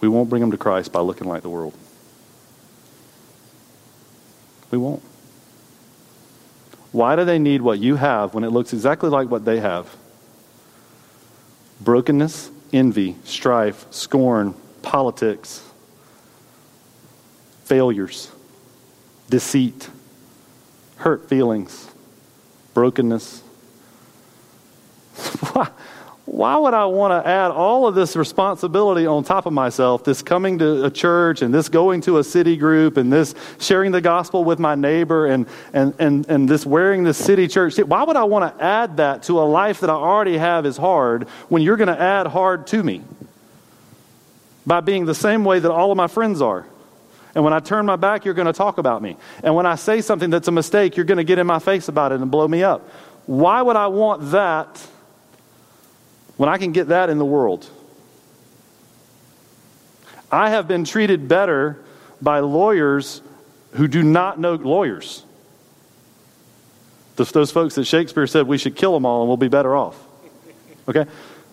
We 0.00 0.08
won't 0.08 0.30
bring 0.30 0.40
them 0.40 0.50
to 0.50 0.56
Christ 0.56 0.92
by 0.92 1.00
looking 1.00 1.28
like 1.28 1.42
the 1.42 1.50
world. 1.50 1.74
We 4.70 4.78
won't. 4.78 5.02
Why 6.92 7.16
do 7.16 7.24
they 7.24 7.38
need 7.38 7.60
what 7.60 7.78
you 7.78 7.96
have 7.96 8.34
when 8.34 8.44
it 8.44 8.50
looks 8.50 8.72
exactly 8.72 9.10
like 9.10 9.30
what 9.30 9.44
they 9.44 9.60
have? 9.60 9.94
brokenness, 11.80 12.50
envy, 12.72 13.16
strife, 13.24 13.86
scorn, 13.90 14.54
politics, 14.82 15.64
failures, 17.64 18.30
deceit, 19.30 19.88
hurt 20.96 21.28
feelings, 21.28 21.88
brokenness. 22.74 23.40
why 25.52 25.70
why 26.30 26.56
would 26.56 26.74
I 26.74 26.86
want 26.86 27.10
to 27.24 27.28
add 27.28 27.50
all 27.50 27.88
of 27.88 27.96
this 27.96 28.14
responsibility 28.14 29.04
on 29.04 29.24
top 29.24 29.46
of 29.46 29.52
myself? 29.52 30.04
This 30.04 30.22
coming 30.22 30.58
to 30.60 30.84
a 30.84 30.90
church 30.90 31.42
and 31.42 31.52
this 31.52 31.68
going 31.68 32.02
to 32.02 32.18
a 32.18 32.24
city 32.24 32.56
group 32.56 32.98
and 32.98 33.12
this 33.12 33.34
sharing 33.58 33.90
the 33.90 34.00
gospel 34.00 34.44
with 34.44 34.60
my 34.60 34.76
neighbor 34.76 35.26
and, 35.26 35.46
and, 35.72 35.92
and, 35.98 36.28
and 36.28 36.48
this 36.48 36.64
wearing 36.64 37.02
the 37.02 37.12
city 37.12 37.48
church. 37.48 37.78
Why 37.78 38.04
would 38.04 38.14
I 38.14 38.24
want 38.24 38.56
to 38.56 38.64
add 38.64 38.98
that 38.98 39.24
to 39.24 39.40
a 39.40 39.42
life 39.42 39.80
that 39.80 39.90
I 39.90 39.94
already 39.94 40.38
have 40.38 40.66
is 40.66 40.76
hard 40.76 41.24
when 41.48 41.62
you're 41.62 41.76
going 41.76 41.88
to 41.88 42.00
add 42.00 42.28
hard 42.28 42.68
to 42.68 42.80
me? 42.80 43.02
By 44.64 44.80
being 44.80 45.06
the 45.06 45.16
same 45.16 45.44
way 45.44 45.58
that 45.58 45.70
all 45.70 45.90
of 45.90 45.96
my 45.96 46.06
friends 46.06 46.40
are. 46.40 46.64
And 47.34 47.44
when 47.44 47.52
I 47.52 47.60
turn 47.60 47.86
my 47.86 47.96
back, 47.96 48.24
you're 48.24 48.34
going 48.34 48.46
to 48.46 48.52
talk 48.52 48.78
about 48.78 49.02
me. 49.02 49.16
And 49.42 49.54
when 49.54 49.66
I 49.66 49.76
say 49.76 50.00
something 50.00 50.30
that's 50.30 50.48
a 50.48 50.52
mistake, 50.52 50.96
you're 50.96 51.06
going 51.06 51.18
to 51.18 51.24
get 51.24 51.38
in 51.38 51.46
my 51.46 51.58
face 51.58 51.88
about 51.88 52.12
it 52.12 52.20
and 52.20 52.30
blow 52.30 52.48
me 52.48 52.62
up. 52.62 52.88
Why 53.26 53.62
would 53.62 53.76
I 53.76 53.86
want 53.86 54.32
that? 54.32 54.80
when 56.40 56.48
I 56.48 56.56
can 56.56 56.72
get 56.72 56.88
that 56.88 57.10
in 57.10 57.18
the 57.18 57.24
world. 57.26 57.68
I 60.32 60.48
have 60.48 60.66
been 60.66 60.84
treated 60.84 61.28
better 61.28 61.84
by 62.22 62.38
lawyers 62.38 63.20
who 63.72 63.86
do 63.86 64.02
not 64.02 64.40
know 64.40 64.54
lawyers. 64.54 65.22
Those, 67.16 67.30
those 67.32 67.50
folks 67.50 67.74
that 67.74 67.84
Shakespeare 67.84 68.26
said 68.26 68.46
we 68.46 68.56
should 68.56 68.74
kill 68.74 68.94
them 68.94 69.04
all 69.04 69.20
and 69.20 69.28
we'll 69.28 69.36
be 69.36 69.48
better 69.48 69.76
off. 69.76 70.02
Okay? 70.88 71.04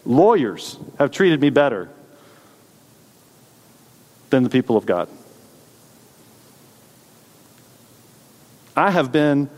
Lawyers 0.06 0.78
have 1.00 1.12
treated 1.12 1.42
me 1.42 1.50
better 1.50 1.90
than 4.30 4.44
the 4.44 4.50
people 4.50 4.78
of 4.78 4.86
God. 4.86 5.10
I 8.78 8.92
have 8.92 9.12
been 9.12 9.50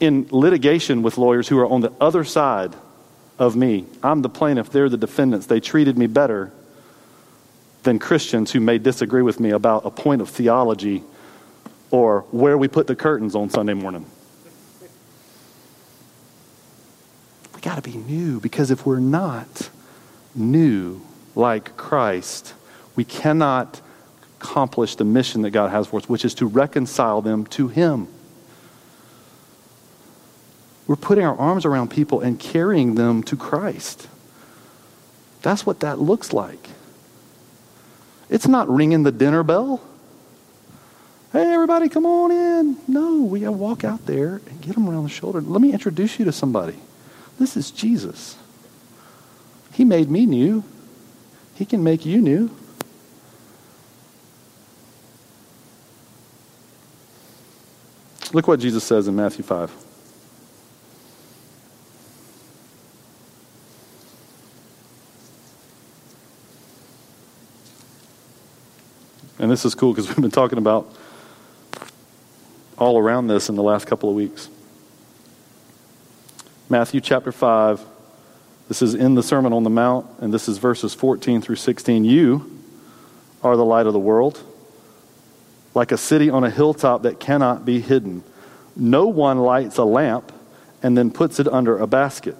in 0.00 0.28
litigation 0.30 1.02
with 1.02 1.18
lawyers 1.18 1.46
who 1.46 1.58
are 1.58 1.66
on 1.66 1.82
the 1.82 1.92
other 2.00 2.24
side 2.24 2.74
of 3.38 3.54
me. 3.54 3.84
I'm 4.02 4.22
the 4.22 4.30
plaintiff, 4.30 4.70
they're 4.70 4.88
the 4.88 4.96
defendants. 4.96 5.46
They 5.46 5.60
treated 5.60 5.98
me 5.98 6.06
better 6.06 6.50
than 7.82 7.98
Christians 7.98 8.50
who 8.50 8.60
may 8.60 8.78
disagree 8.78 9.20
with 9.20 9.38
me 9.38 9.50
about 9.50 9.84
a 9.84 9.90
point 9.90 10.22
of 10.22 10.30
theology 10.30 11.04
or 11.90 12.22
where 12.30 12.56
we 12.56 12.66
put 12.66 12.86
the 12.86 12.96
curtains 12.96 13.34
on 13.34 13.50
Sunday 13.50 13.74
morning. 13.74 14.06
We 17.54 17.60
got 17.60 17.76
to 17.76 17.82
be 17.82 17.96
new 17.96 18.40
because 18.40 18.70
if 18.70 18.86
we're 18.86 19.00
not 19.00 19.68
new 20.34 21.02
like 21.34 21.76
Christ, 21.76 22.54
we 22.96 23.04
cannot 23.04 23.82
accomplish 24.40 24.94
the 24.94 25.04
mission 25.04 25.42
that 25.42 25.50
God 25.50 25.70
has 25.70 25.88
for 25.88 25.98
us, 25.98 26.08
which 26.08 26.24
is 26.24 26.34
to 26.34 26.46
reconcile 26.46 27.20
them 27.22 27.44
to 27.46 27.68
Him. 27.68 28.08
We're 30.86 30.96
putting 30.96 31.24
our 31.24 31.36
arms 31.36 31.64
around 31.64 31.90
people 31.90 32.20
and 32.20 32.38
carrying 32.38 32.94
them 32.94 33.22
to 33.24 33.36
Christ. 33.36 34.08
That's 35.42 35.66
what 35.66 35.80
that 35.80 35.98
looks 35.98 36.32
like. 36.32 36.68
It's 38.30 38.48
not 38.48 38.68
ringing 38.68 39.02
the 39.02 39.12
dinner 39.12 39.42
bell. 39.42 39.82
Hey, 41.32 41.52
everybody, 41.52 41.88
come 41.88 42.06
on 42.06 42.30
in. 42.30 42.78
No, 42.86 43.22
we 43.22 43.40
got 43.40 43.46
to 43.46 43.52
walk 43.52 43.84
out 43.84 44.06
there 44.06 44.40
and 44.48 44.60
get 44.62 44.74
them 44.74 44.88
around 44.88 45.04
the 45.04 45.10
shoulder. 45.10 45.40
Let 45.40 45.60
me 45.60 45.72
introduce 45.72 46.18
you 46.18 46.24
to 46.24 46.32
somebody. 46.32 46.76
This 47.38 47.56
is 47.56 47.70
Jesus. 47.70 48.36
He 49.72 49.84
made 49.84 50.10
me 50.10 50.26
new. 50.26 50.64
He 51.54 51.66
can 51.66 51.84
make 51.84 52.06
you 52.06 52.20
new. 52.20 52.50
Look 58.32 58.46
what 58.46 58.60
Jesus 58.60 58.84
says 58.84 59.08
in 59.08 59.16
Matthew 59.16 59.42
5. 59.42 59.72
And 69.38 69.50
this 69.50 69.64
is 69.64 69.74
cool 69.74 69.92
because 69.92 70.08
we've 70.08 70.20
been 70.20 70.30
talking 70.30 70.58
about 70.58 70.92
all 72.76 72.98
around 72.98 73.28
this 73.28 73.48
in 73.48 73.56
the 73.56 73.62
last 73.62 73.86
couple 73.86 74.10
of 74.10 74.14
weeks. 74.14 74.48
Matthew 76.68 77.00
chapter 77.00 77.32
5. 77.32 77.84
This 78.68 78.82
is 78.82 78.94
in 78.94 79.14
the 79.14 79.22
Sermon 79.22 79.54
on 79.54 79.62
the 79.62 79.70
Mount, 79.70 80.06
and 80.20 80.34
this 80.34 80.46
is 80.48 80.58
verses 80.58 80.92
14 80.92 81.40
through 81.40 81.56
16. 81.56 82.04
You 82.04 82.60
are 83.42 83.56
the 83.56 83.64
light 83.64 83.86
of 83.86 83.94
the 83.94 83.98
world, 83.98 84.42
like 85.74 85.92
a 85.92 85.98
city 85.98 86.30
on 86.30 86.44
a 86.44 86.50
hilltop 86.50 87.02
that 87.02 87.20
cannot 87.20 87.64
be 87.64 87.80
hidden. 87.80 88.22
No 88.76 89.06
one 89.06 89.38
lights 89.38 89.78
a 89.78 89.84
lamp 89.84 90.32
and 90.82 90.96
then 90.96 91.10
puts 91.10 91.40
it 91.40 91.48
under 91.48 91.78
a 91.78 91.86
basket. 91.86 92.36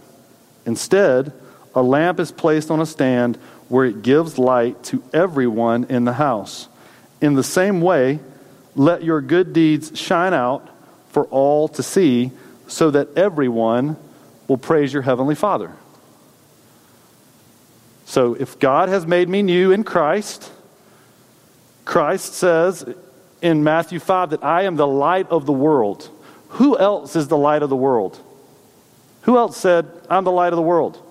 Instead, 0.64 1.32
a 1.74 1.82
lamp 1.82 2.20
is 2.20 2.32
placed 2.32 2.70
on 2.70 2.80
a 2.80 2.86
stand 2.86 3.36
where 3.68 3.84
it 3.84 4.02
gives 4.02 4.38
light 4.38 4.82
to 4.84 5.02
everyone 5.12 5.84
in 5.84 6.04
the 6.04 6.14
house. 6.14 6.68
In 7.20 7.34
the 7.34 7.42
same 7.42 7.80
way, 7.80 8.20
let 8.74 9.02
your 9.02 9.20
good 9.20 9.52
deeds 9.52 9.98
shine 9.98 10.32
out 10.32 10.68
for 11.10 11.24
all 11.26 11.68
to 11.68 11.82
see, 11.82 12.30
so 12.66 12.90
that 12.90 13.16
everyone 13.16 13.96
will 14.46 14.58
praise 14.58 14.92
your 14.92 15.02
heavenly 15.02 15.34
Father. 15.34 15.72
So, 18.04 18.34
if 18.34 18.58
God 18.58 18.88
has 18.88 19.06
made 19.06 19.28
me 19.28 19.42
new 19.42 19.72
in 19.72 19.84
Christ, 19.84 20.50
Christ 21.84 22.34
says 22.34 22.94
in 23.42 23.64
Matthew 23.64 23.98
5 23.98 24.30
that 24.30 24.44
I 24.44 24.62
am 24.62 24.76
the 24.76 24.86
light 24.86 25.28
of 25.28 25.46
the 25.46 25.52
world. 25.52 26.10
Who 26.50 26.78
else 26.78 27.16
is 27.16 27.28
the 27.28 27.36
light 27.36 27.62
of 27.62 27.70
the 27.70 27.76
world? 27.76 28.20
Who 29.22 29.36
else 29.36 29.56
said, 29.56 29.86
I'm 30.08 30.24
the 30.24 30.32
light 30.32 30.52
of 30.52 30.56
the 30.56 30.62
world? 30.62 31.02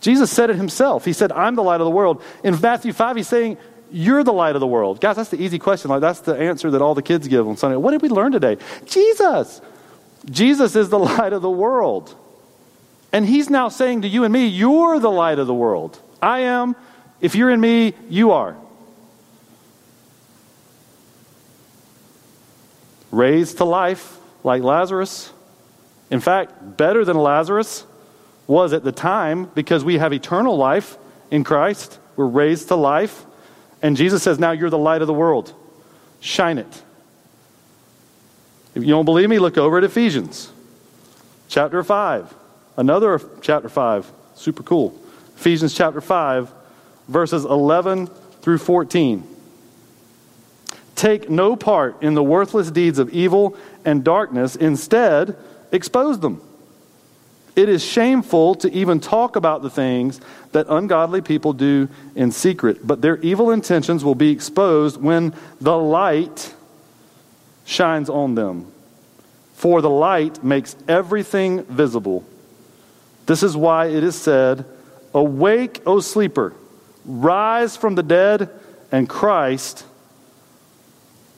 Jesus 0.00 0.30
said 0.30 0.50
it 0.50 0.56
himself. 0.56 1.04
He 1.04 1.12
said, 1.12 1.32
I'm 1.32 1.54
the 1.54 1.62
light 1.62 1.80
of 1.80 1.84
the 1.84 1.90
world. 1.90 2.22
In 2.44 2.58
Matthew 2.60 2.92
5, 2.92 3.16
he's 3.16 3.28
saying, 3.28 3.58
you're 3.90 4.24
the 4.24 4.32
light 4.32 4.56
of 4.56 4.60
the 4.60 4.66
world. 4.66 5.00
Guys, 5.00 5.16
that's 5.16 5.30
the 5.30 5.40
easy 5.40 5.58
question. 5.58 5.90
Like 5.90 6.00
that's 6.00 6.20
the 6.20 6.36
answer 6.36 6.70
that 6.72 6.82
all 6.82 6.94
the 6.94 7.02
kids 7.02 7.28
give 7.28 7.46
on 7.46 7.56
Sunday. 7.56 7.76
What 7.76 7.92
did 7.92 8.02
we 8.02 8.08
learn 8.08 8.32
today? 8.32 8.58
Jesus. 8.84 9.60
Jesus 10.24 10.74
is 10.76 10.88
the 10.88 10.98
light 10.98 11.32
of 11.32 11.42
the 11.42 11.50
world. 11.50 12.14
And 13.12 13.24
he's 13.24 13.48
now 13.48 13.68
saying 13.68 14.02
to 14.02 14.08
you 14.08 14.24
and 14.24 14.32
me, 14.32 14.46
you're 14.46 14.98
the 14.98 15.10
light 15.10 15.38
of 15.38 15.46
the 15.46 15.54
world. 15.54 16.00
I 16.20 16.40
am. 16.40 16.74
If 17.20 17.34
you're 17.34 17.50
in 17.50 17.60
me, 17.60 17.94
you 18.08 18.32
are. 18.32 18.56
Raised 23.16 23.56
to 23.56 23.64
life 23.64 24.18
like 24.44 24.62
Lazarus. 24.62 25.32
In 26.10 26.20
fact, 26.20 26.76
better 26.76 27.02
than 27.02 27.16
Lazarus 27.16 27.86
was 28.46 28.74
at 28.74 28.84
the 28.84 28.92
time 28.92 29.50
because 29.54 29.82
we 29.82 29.96
have 29.96 30.12
eternal 30.12 30.58
life 30.58 30.98
in 31.30 31.42
Christ. 31.42 31.98
We're 32.16 32.26
raised 32.26 32.68
to 32.68 32.76
life. 32.76 33.24
And 33.80 33.96
Jesus 33.96 34.22
says, 34.22 34.38
Now 34.38 34.50
you're 34.50 34.68
the 34.68 34.76
light 34.76 35.00
of 35.00 35.06
the 35.06 35.14
world. 35.14 35.54
Shine 36.20 36.58
it. 36.58 36.82
If 38.74 38.82
you 38.82 38.90
don't 38.90 39.06
believe 39.06 39.30
me, 39.30 39.38
look 39.38 39.56
over 39.56 39.78
at 39.78 39.84
Ephesians 39.84 40.52
chapter 41.48 41.82
5. 41.82 42.34
Another 42.76 43.18
chapter 43.40 43.70
5. 43.70 44.12
Super 44.34 44.62
cool. 44.62 44.94
Ephesians 45.36 45.72
chapter 45.72 46.02
5, 46.02 46.50
verses 47.08 47.46
11 47.46 48.08
through 48.42 48.58
14. 48.58 49.35
Take 50.96 51.28
no 51.28 51.56
part 51.56 52.02
in 52.02 52.14
the 52.14 52.22
worthless 52.22 52.70
deeds 52.70 52.98
of 52.98 53.10
evil 53.10 53.56
and 53.84 54.02
darkness, 54.02 54.56
instead, 54.56 55.36
expose 55.70 56.18
them. 56.20 56.40
It 57.54 57.68
is 57.68 57.84
shameful 57.84 58.54
to 58.56 58.72
even 58.72 59.00
talk 59.00 59.36
about 59.36 59.62
the 59.62 59.70
things 59.70 60.20
that 60.52 60.66
ungodly 60.68 61.20
people 61.20 61.52
do 61.52 61.88
in 62.14 62.32
secret, 62.32 62.86
but 62.86 63.02
their 63.02 63.18
evil 63.18 63.50
intentions 63.50 64.04
will 64.04 64.14
be 64.14 64.30
exposed 64.30 65.00
when 65.00 65.34
the 65.60 65.76
light 65.76 66.54
shines 67.66 68.08
on 68.08 68.34
them. 68.34 68.72
For 69.54 69.80
the 69.82 69.90
light 69.90 70.42
makes 70.42 70.76
everything 70.88 71.64
visible. 71.64 72.24
This 73.26 73.42
is 73.42 73.56
why 73.56 73.86
it 73.86 74.02
is 74.02 74.16
said, 74.16 74.64
Awake, 75.12 75.82
O 75.86 76.00
sleeper, 76.00 76.54
rise 77.04 77.76
from 77.76 77.94
the 77.94 78.02
dead, 78.02 78.50
and 78.92 79.08
Christ 79.08 79.84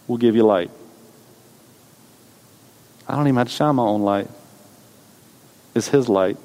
will 0.08 0.16
give 0.16 0.34
you 0.34 0.42
light. 0.42 0.70
I 3.06 3.14
don't 3.14 3.26
even 3.26 3.36
have 3.36 3.48
to 3.48 3.54
shine 3.54 3.76
my 3.76 3.84
own 3.84 4.02
light 4.02 4.28
It's 5.74 5.88
His 5.88 6.08
light, 6.08 6.36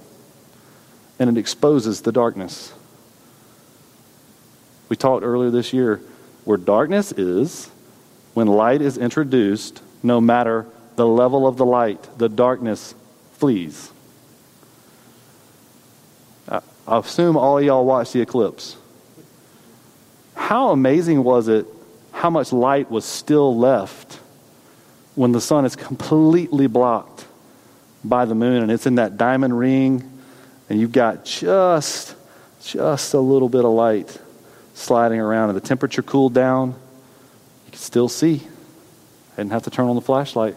and 1.17 1.29
it 1.29 1.39
exposes 1.39 2.01
the 2.01 2.11
darkness. 2.11 2.73
We 4.89 4.95
talked 4.95 5.23
earlier 5.23 5.49
this 5.49 5.73
year 5.73 6.01
where 6.43 6.57
darkness 6.57 7.11
is, 7.13 7.71
when 8.33 8.47
light 8.47 8.81
is 8.81 8.97
introduced, 8.97 9.81
no 10.03 10.21
matter 10.21 10.67
the 10.97 11.07
level 11.07 11.47
of 11.47 11.57
the 11.57 11.65
light, 11.65 12.07
the 12.19 12.29
darkness 12.29 12.93
flees. 13.33 13.91
I 16.85 16.99
assume 16.99 17.37
all 17.37 17.61
y'all 17.61 17.85
watched 17.85 18.13
the 18.13 18.21
eclipse. 18.21 18.75
How 20.35 20.71
amazing 20.71 21.23
was 21.23 21.47
it 21.47 21.65
how 22.23 22.29
much 22.29 22.53
light 22.53 22.89
was 22.89 23.03
still 23.03 23.53
left 23.53 24.17
when 25.15 25.33
the 25.33 25.41
sun 25.41 25.65
is 25.65 25.75
completely 25.75 26.67
blocked 26.67 27.27
by 28.01 28.23
the 28.23 28.33
moon. 28.33 28.63
And 28.63 28.71
it's 28.71 28.85
in 28.85 28.95
that 28.95 29.17
diamond 29.17 29.59
ring 29.59 30.09
and 30.69 30.79
you've 30.79 30.93
got 30.93 31.25
just 31.25 32.15
just 32.63 33.13
a 33.13 33.19
little 33.19 33.49
bit 33.49 33.65
of 33.65 33.71
light 33.71 34.17
sliding 34.73 35.19
around. 35.19 35.49
And 35.49 35.57
the 35.57 35.67
temperature 35.67 36.01
cooled 36.01 36.33
down. 36.33 36.69
You 37.65 37.71
can 37.71 37.79
still 37.79 38.07
see. 38.07 38.35
I 39.33 39.35
didn't 39.35 39.51
have 39.51 39.63
to 39.63 39.69
turn 39.69 39.89
on 39.89 39.95
the 39.95 40.01
flashlight. 40.01 40.55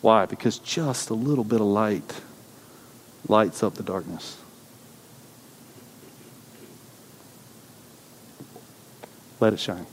Why? 0.00 0.24
Because 0.24 0.58
just 0.58 1.10
a 1.10 1.14
little 1.14 1.44
bit 1.44 1.60
of 1.60 1.66
light 1.66 2.18
lights 3.28 3.62
up 3.62 3.74
the 3.74 3.82
darkness 3.82 4.41
let 9.42 9.52
it 9.52 9.58
shine 9.58 9.84